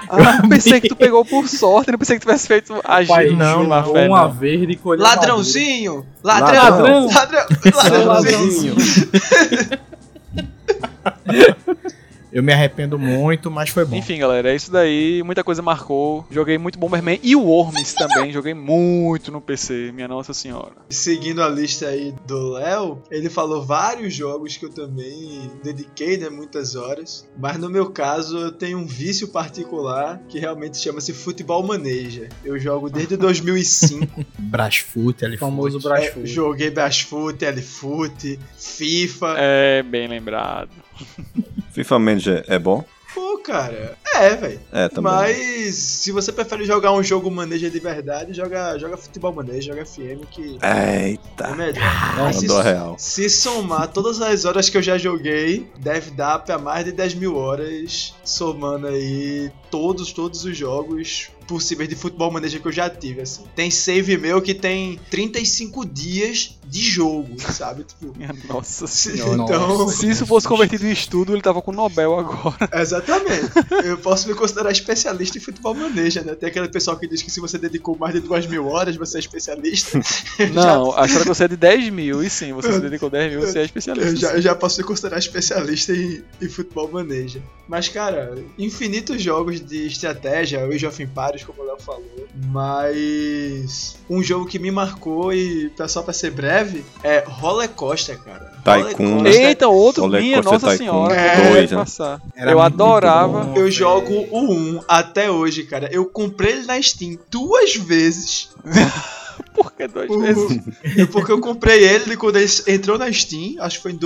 [0.11, 3.05] Ah, eu pensei que tu pegou por sorte, não pensei que tu tivesse feito a
[3.05, 4.33] Pai, gente não, não, fé, uma não.
[4.33, 6.07] verde e colher Ladrãozinho!
[6.23, 7.09] Ladrão!
[7.09, 7.47] Ladrão.
[7.75, 8.07] Ladrão!
[8.07, 8.75] Ladrãozinho!
[12.33, 13.97] Eu me arrependo muito, mas foi bom.
[13.97, 15.23] Enfim, galera, é isso daí.
[15.25, 16.27] Muita coisa marcou.
[16.31, 18.33] Joguei muito Bomberman e o Worms também.
[18.33, 20.73] Joguei muito no PC, minha nossa senhora.
[20.91, 26.29] Seguindo a lista aí do Léo, ele falou vários jogos que eu também dediquei, né,
[26.29, 27.27] muitas horas.
[27.39, 32.29] Mas no meu caso, eu tenho um vício particular que realmente chama-se Futebol Manager.
[32.45, 34.07] Eu jogo desde 2005.
[34.39, 35.91] Brasfoot, ali famoso foi.
[35.91, 39.35] Brás É, joguei Brasfoot, Lfoot, FIFA.
[39.39, 40.71] É, bem lembrado.
[41.73, 42.85] FIFA Manager é bom?
[43.15, 44.61] Pô, cara, é, velho.
[44.71, 45.11] É, também.
[45.13, 49.85] Mas se você prefere jogar um jogo Manager de verdade, joga, joga Futebol Manager, joga
[49.87, 51.55] FM que é Eita.
[51.55, 52.33] melhor.
[52.33, 52.97] Se, Mandou a real.
[52.99, 57.15] se somar todas as horas que eu já joguei, deve dar pra mais de 10
[57.15, 62.89] mil horas, somando aí todos, todos os jogos possíveis de futebol manager que eu já
[62.91, 63.43] tive, assim.
[63.57, 67.83] Tem save meu que tem 35 dias de jogo, sabe?
[67.85, 69.43] Tipo, Minha nossa se- senhora.
[69.43, 72.69] então, Se isso fosse convertido em estudo, ele tava com Nobel agora.
[72.81, 73.49] exatamente.
[73.85, 76.35] Eu posso me considerar especialista em futebol manager, né?
[76.35, 79.17] Tem aquele pessoal que diz que se você dedicou mais de 2 mil horas, você
[79.17, 80.01] é especialista.
[80.39, 83.09] Já- Não, a história que você é de 10 mil, e sim, você se dedicou
[83.09, 84.11] 10 mil, você é especialista.
[84.11, 87.41] Eu já, eu já posso me considerar especialista em, em futebol manager.
[87.67, 92.27] Mas, cara, infinitos jogos de estratégia, Age of Empires, como o Léo falou.
[92.51, 98.19] Mas um jogo que me marcou e tá só pra ser breve é Roller Coaster,
[98.19, 98.53] cara.
[98.65, 99.27] Tycoon.
[99.27, 101.15] Eita, outro Roller minha, nossa Tycoon senhora.
[101.15, 101.51] É.
[101.51, 102.19] Dois, né?
[102.53, 103.45] eu adorava.
[103.45, 105.89] bom, Eu jogo o 1 até hoje, cara.
[105.93, 108.51] Eu comprei ele na Steam duas vezes.
[109.55, 110.61] Por que duas Por- vezes?
[111.11, 113.97] Porque eu comprei ele quando ele entrou na Steam, acho que foi em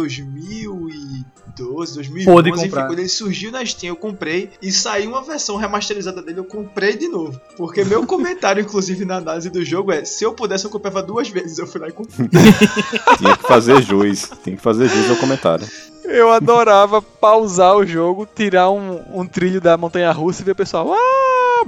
[1.56, 2.86] 2012, 2011, Pôde enfim, comprar.
[2.86, 6.96] quando ele surgiu na Steam, eu comprei e saiu uma versão remasterizada dele, eu comprei
[6.96, 7.40] de novo.
[7.56, 11.28] Porque meu comentário, inclusive, na análise do jogo é: se eu pudesse, eu comprava duas
[11.28, 11.58] vezes.
[11.58, 12.28] Eu fui lá e comprei.
[13.18, 14.30] Tinha que fazer jus.
[14.42, 15.66] Tinha que fazer jus ao comentário.
[16.04, 20.56] Eu adorava pausar o jogo, tirar um, um trilho da montanha russa e ver o
[20.56, 20.92] pessoal.
[20.92, 21.64] "Ah!"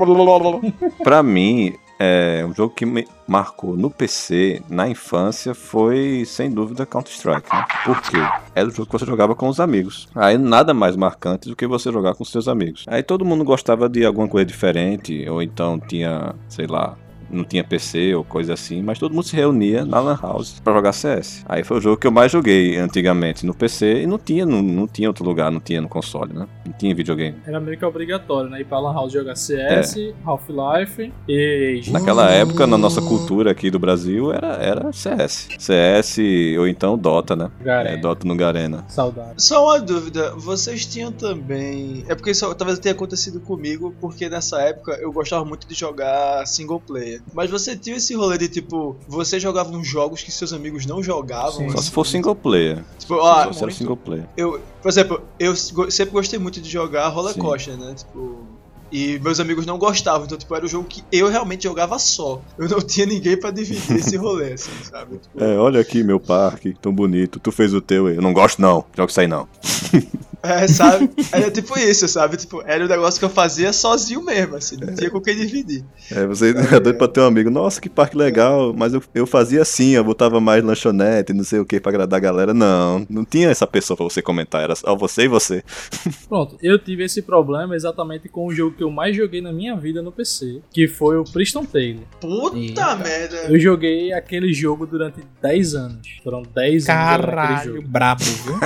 [1.02, 6.86] Pra mim, é, um jogo que me marcou no PC na infância foi, sem dúvida,
[6.86, 7.48] Counter-Strike.
[7.52, 7.64] Né?
[7.84, 8.18] Por quê?
[8.54, 10.08] Era o jogo que você jogava com os amigos.
[10.14, 12.84] Aí nada mais marcante do que você jogar com seus amigos.
[12.88, 16.96] Aí todo mundo gostava de alguma coisa diferente, ou então tinha, sei lá.
[17.30, 20.74] Não tinha PC ou coisa assim, mas todo mundo se reunia na Lan House pra
[20.74, 21.44] jogar CS.
[21.48, 24.62] Aí foi o jogo que eu mais joguei antigamente no PC e não tinha, não,
[24.62, 26.46] não tinha outro lugar, não tinha no console, né?
[26.64, 27.36] Não tinha videogame.
[27.46, 28.60] Era meio que obrigatório, né?
[28.60, 31.82] Ir pra Lan House jogar CS, Half-Life e.
[31.86, 31.90] É.
[31.90, 35.48] Naquela época, na nossa cultura aqui do Brasil, era, era CS.
[35.58, 36.18] CS
[36.58, 37.50] ou então Dota, né?
[37.60, 37.96] É, Garena.
[37.98, 38.84] Dota no Garena.
[38.88, 39.34] Saudade.
[39.36, 42.04] Só uma dúvida, vocês tinham também.
[42.08, 46.46] É porque isso talvez tenha acontecido comigo, porque nessa época eu gostava muito de jogar
[46.46, 47.13] single player.
[47.32, 51.02] Mas você tinha esse rolê de tipo, você jogava uns jogos que seus amigos não
[51.02, 51.52] jogavam.
[51.52, 51.70] Sim.
[51.70, 52.84] Só assim, se for single player.
[52.98, 54.26] Tipo, Só se era single player.
[54.36, 57.94] eu, por exemplo, eu sempre gostei muito de jogar Roller Coaster, né?
[57.94, 58.46] Tipo.
[58.92, 62.40] E meus amigos não gostavam, então, tipo, era o jogo que eu realmente jogava só.
[62.56, 65.18] Eu não tinha ninguém pra dividir esse rolê, assim, sabe?
[65.18, 67.40] Tipo, É, olha aqui meu parque, tão bonito.
[67.40, 68.14] Tu fez o teu aí.
[68.16, 68.84] Eu não gosto não.
[68.96, 69.48] Joga isso aí não.
[70.44, 71.10] É, sabe?
[71.32, 72.36] Era tipo isso, sabe?
[72.36, 75.82] Tipo, era um negócio que eu fazia sozinho mesmo, assim, não tinha com quem dividir.
[76.12, 77.50] É, você é doido pra ter um amigo.
[77.50, 78.74] Nossa, que parque legal.
[78.76, 82.18] Mas eu, eu fazia assim, eu botava mais lanchonete, não sei o que, pra agradar
[82.18, 82.52] a galera.
[82.52, 84.62] Não, não tinha essa pessoa pra você comentar.
[84.62, 85.64] Era só você e você.
[86.28, 89.74] Pronto, eu tive esse problema exatamente com o jogo que eu mais joguei na minha
[89.76, 92.04] vida no PC, que foi o Priston Taylor.
[92.20, 92.96] Puta Eita.
[92.96, 93.36] merda!
[93.48, 96.08] Eu joguei aquele jogo durante 10 anos.
[96.22, 98.58] Foram 10 anos Caralho, brabo, viu?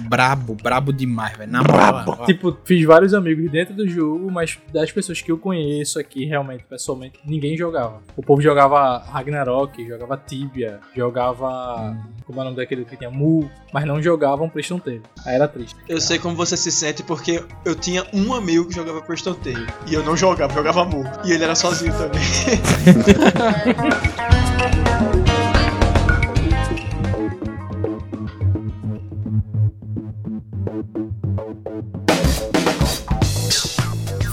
[0.08, 1.50] brabo, brabo demais, velho.
[1.50, 2.24] Na moral.
[2.24, 6.64] Tipo, fiz vários amigos dentro do jogo, mas das pessoas que eu conheço aqui, realmente,
[6.64, 8.00] pessoalmente, ninguém jogava.
[8.16, 11.96] O povo jogava Ragnarok, jogava Tibia, jogava.
[12.24, 13.10] Como é o nome daquele que tinha?
[13.10, 15.02] Mu, mas não jogavam Preston Taylor.
[15.26, 15.76] Aí era triste.
[15.88, 19.66] Eu sei como você se sente porque eu tinha um amigo que jogava Preston Taylor.
[19.86, 21.04] E eu não jogava, jogava Mu.
[21.24, 22.20] E ele era sozinho também.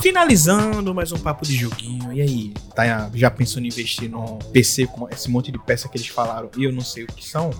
[0.08, 2.14] Finalizando mais um papo de joguinho.
[2.14, 5.98] E aí, tá já pensou em investir no PC com esse monte de peça que
[5.98, 7.52] eles falaram e eu não sei o que são?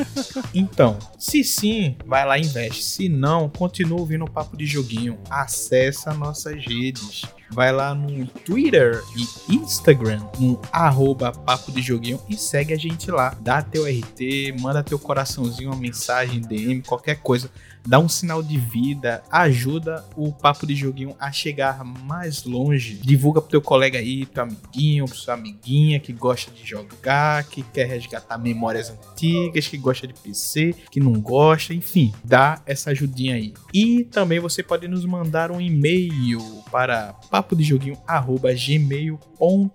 [0.54, 2.82] então, se sim, vai lá e investe.
[2.82, 5.18] Se não, continua ouvindo o papo de joguinho.
[5.28, 7.26] Acessa nossas redes.
[7.50, 9.02] Vai lá no Twitter
[9.48, 13.36] e Instagram, no arroba papo de joguinho e segue a gente lá.
[13.40, 17.50] Dá teu RT, manda teu coraçãozinho, uma mensagem, DM, qualquer coisa
[17.86, 22.94] dá um sinal de vida, ajuda o Papo de Joguinho a chegar mais longe.
[22.94, 27.62] Divulga pro teu colega aí, teu amiguinho, pro sua amiguinha que gosta de jogar, que
[27.62, 33.34] quer resgatar memórias antigas, que gosta de PC, que não gosta, enfim, dá essa ajudinha
[33.34, 33.52] aí.
[33.72, 39.70] E também você pode nos mandar um e-mail para papodejoguinho@gmail.com.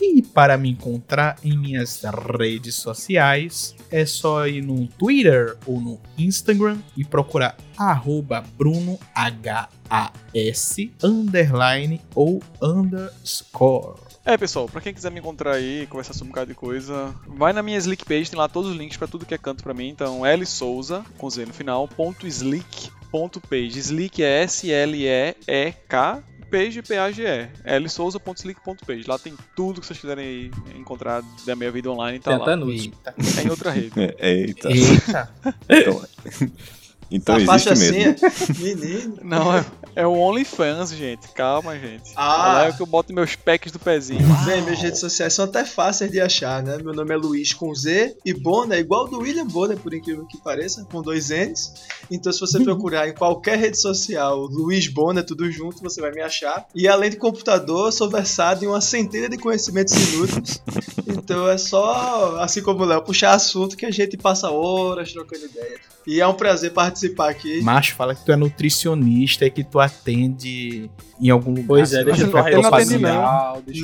[0.00, 2.02] E para me encontrar em minhas
[2.38, 10.90] redes sociais, é só ir no Twitter ou no Instagram e procurar arroba Bruno H-A-S
[11.02, 14.06] underline ou underscore.
[14.24, 17.52] É, pessoal, pra quem quiser me encontrar aí conversar sobre um bocado de coisa, vai
[17.52, 19.72] na minha Slick Page, tem lá todos os links pra tudo que é canto pra
[19.72, 19.88] mim.
[19.88, 23.78] Então, L Souza, com Z no final, ponto slick, ponto page.
[23.78, 27.78] Slick é S-L-E-E-K, page P-A-G-E.
[27.80, 29.08] lsouza.slick.page.
[29.08, 32.70] Lá tem tudo que vocês quiserem encontrar da minha vida online, tá Tem lá.
[32.70, 33.14] Eita.
[33.34, 33.92] Tem outra rede.
[33.96, 34.68] É, Eita.
[34.70, 35.30] Eita.
[35.68, 36.02] Então,
[37.10, 38.26] então a faixa existe mesmo.
[38.26, 39.18] assim, menino.
[39.22, 41.28] Não, é, é o OnlyFans, gente.
[41.28, 42.12] Calma, gente.
[42.16, 42.52] Ah.
[42.52, 44.26] Lá é que eu boto meus packs do pezinho.
[44.44, 46.78] Bem, minhas redes sociais são até fáceis de achar, né?
[46.78, 50.26] Meu nome é Luiz com Z e Bonner é igual do William Bonner, por incrível
[50.26, 51.72] que pareça, com dois N's.
[52.10, 56.20] Então, se você procurar em qualquer rede social Luiz Bonner, tudo junto, você vai me
[56.20, 56.66] achar.
[56.74, 60.62] E além de computador, eu sou versado em uma centena de conhecimentos inúteis.
[61.08, 65.44] Então é só, assim como o Léo, puxar assunto que a gente passa horas trocando
[65.44, 65.80] ideia.
[66.06, 67.60] E é um prazer participar aqui.
[67.62, 70.88] Macho, fala que tu é nutricionista e que tu atende
[71.20, 71.66] em algum lugar.
[71.66, 72.70] Pois é, deixa eu eu rede não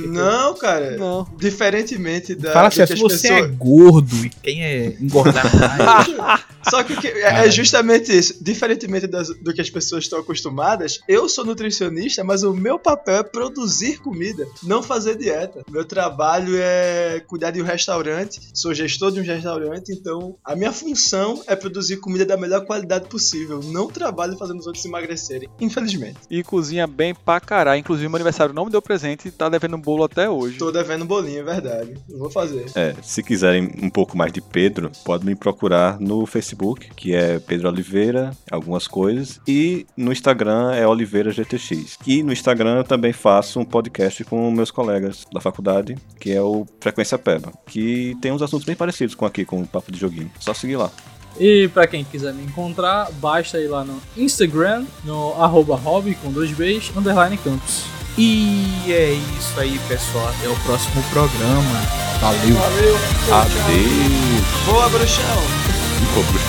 [0.09, 0.97] Não, cara.
[0.97, 1.26] Não.
[1.39, 2.53] Diferentemente da.
[2.53, 6.43] Fala assim, que se você é pessoas- gordo e quem é engordar mais.
[6.68, 8.37] Só que que- é, é justamente isso.
[8.43, 13.16] Diferentemente das- do que as pessoas estão acostumadas, eu sou nutricionista, mas o meu papel
[13.16, 15.62] é produzir comida, não fazer dieta.
[15.70, 20.72] Meu trabalho é cuidar de um restaurante, sou gestor de um restaurante, então a minha
[20.72, 23.61] função é produzir comida da melhor qualidade possível.
[23.64, 26.18] Não trabalho fazendo os outros emagrecerem, infelizmente.
[26.30, 27.79] E cozinha bem pra caralho.
[27.79, 30.59] Inclusive, meu aniversário não me deu presente e tá devendo um bolo até hoje.
[30.59, 31.95] Tô devendo bolinho, é verdade.
[32.09, 32.66] Eu vou fazer.
[32.75, 37.39] É, se quiserem um pouco mais de Pedro, pode me procurar no Facebook, que é
[37.39, 41.99] Pedro Oliveira, algumas coisas, e no Instagram é Oliveira GTX.
[42.07, 46.43] E no Instagram eu também faço um podcast com meus colegas da faculdade, que é
[46.43, 49.99] o Frequência Peba, que tem uns assuntos bem parecidos com aqui, com o Papo de
[49.99, 50.31] Joguinho.
[50.39, 50.91] Só seguir lá.
[51.39, 56.30] E pra quem quiser me encontrar, basta ir lá no Instagram, no arroba hobby com
[56.30, 57.85] dois Bs, underline campus.
[58.18, 60.28] E é isso aí, pessoal.
[60.28, 61.80] Até o próximo programa.
[62.20, 62.55] Valeu.
[62.55, 62.97] Valeu!
[63.33, 64.66] Adeus!
[64.66, 65.22] Boa, bruxão!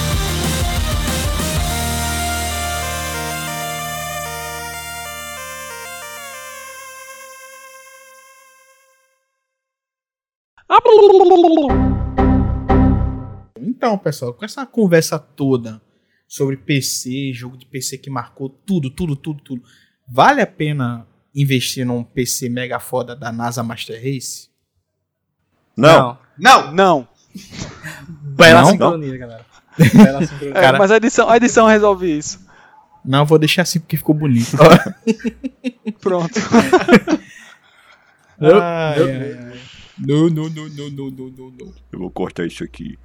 [13.68, 15.82] Então, pessoal, com essa conversa toda
[16.28, 19.64] sobre PC, jogo de PC que marcou tudo, tudo, tudo, tudo,
[20.08, 24.50] vale a pena investir num PC mega foda da NASA Master Race?
[25.78, 26.18] Não!
[26.38, 26.72] Não!
[26.72, 27.08] Não.
[28.36, 28.72] Bela Não?
[28.72, 29.46] sincronia, galera.
[29.94, 30.58] Bela sincronia.
[30.58, 32.44] É, Cara- mas a edição, a edição resolve isso.
[33.06, 34.56] Não, vou deixar assim porque ficou bonito.
[36.00, 36.34] Pronto.
[38.40, 39.60] Meu ai, ai.
[39.98, 41.74] Não, não, não, não, não, não, não.
[41.92, 42.98] Eu vou cortar isso aqui.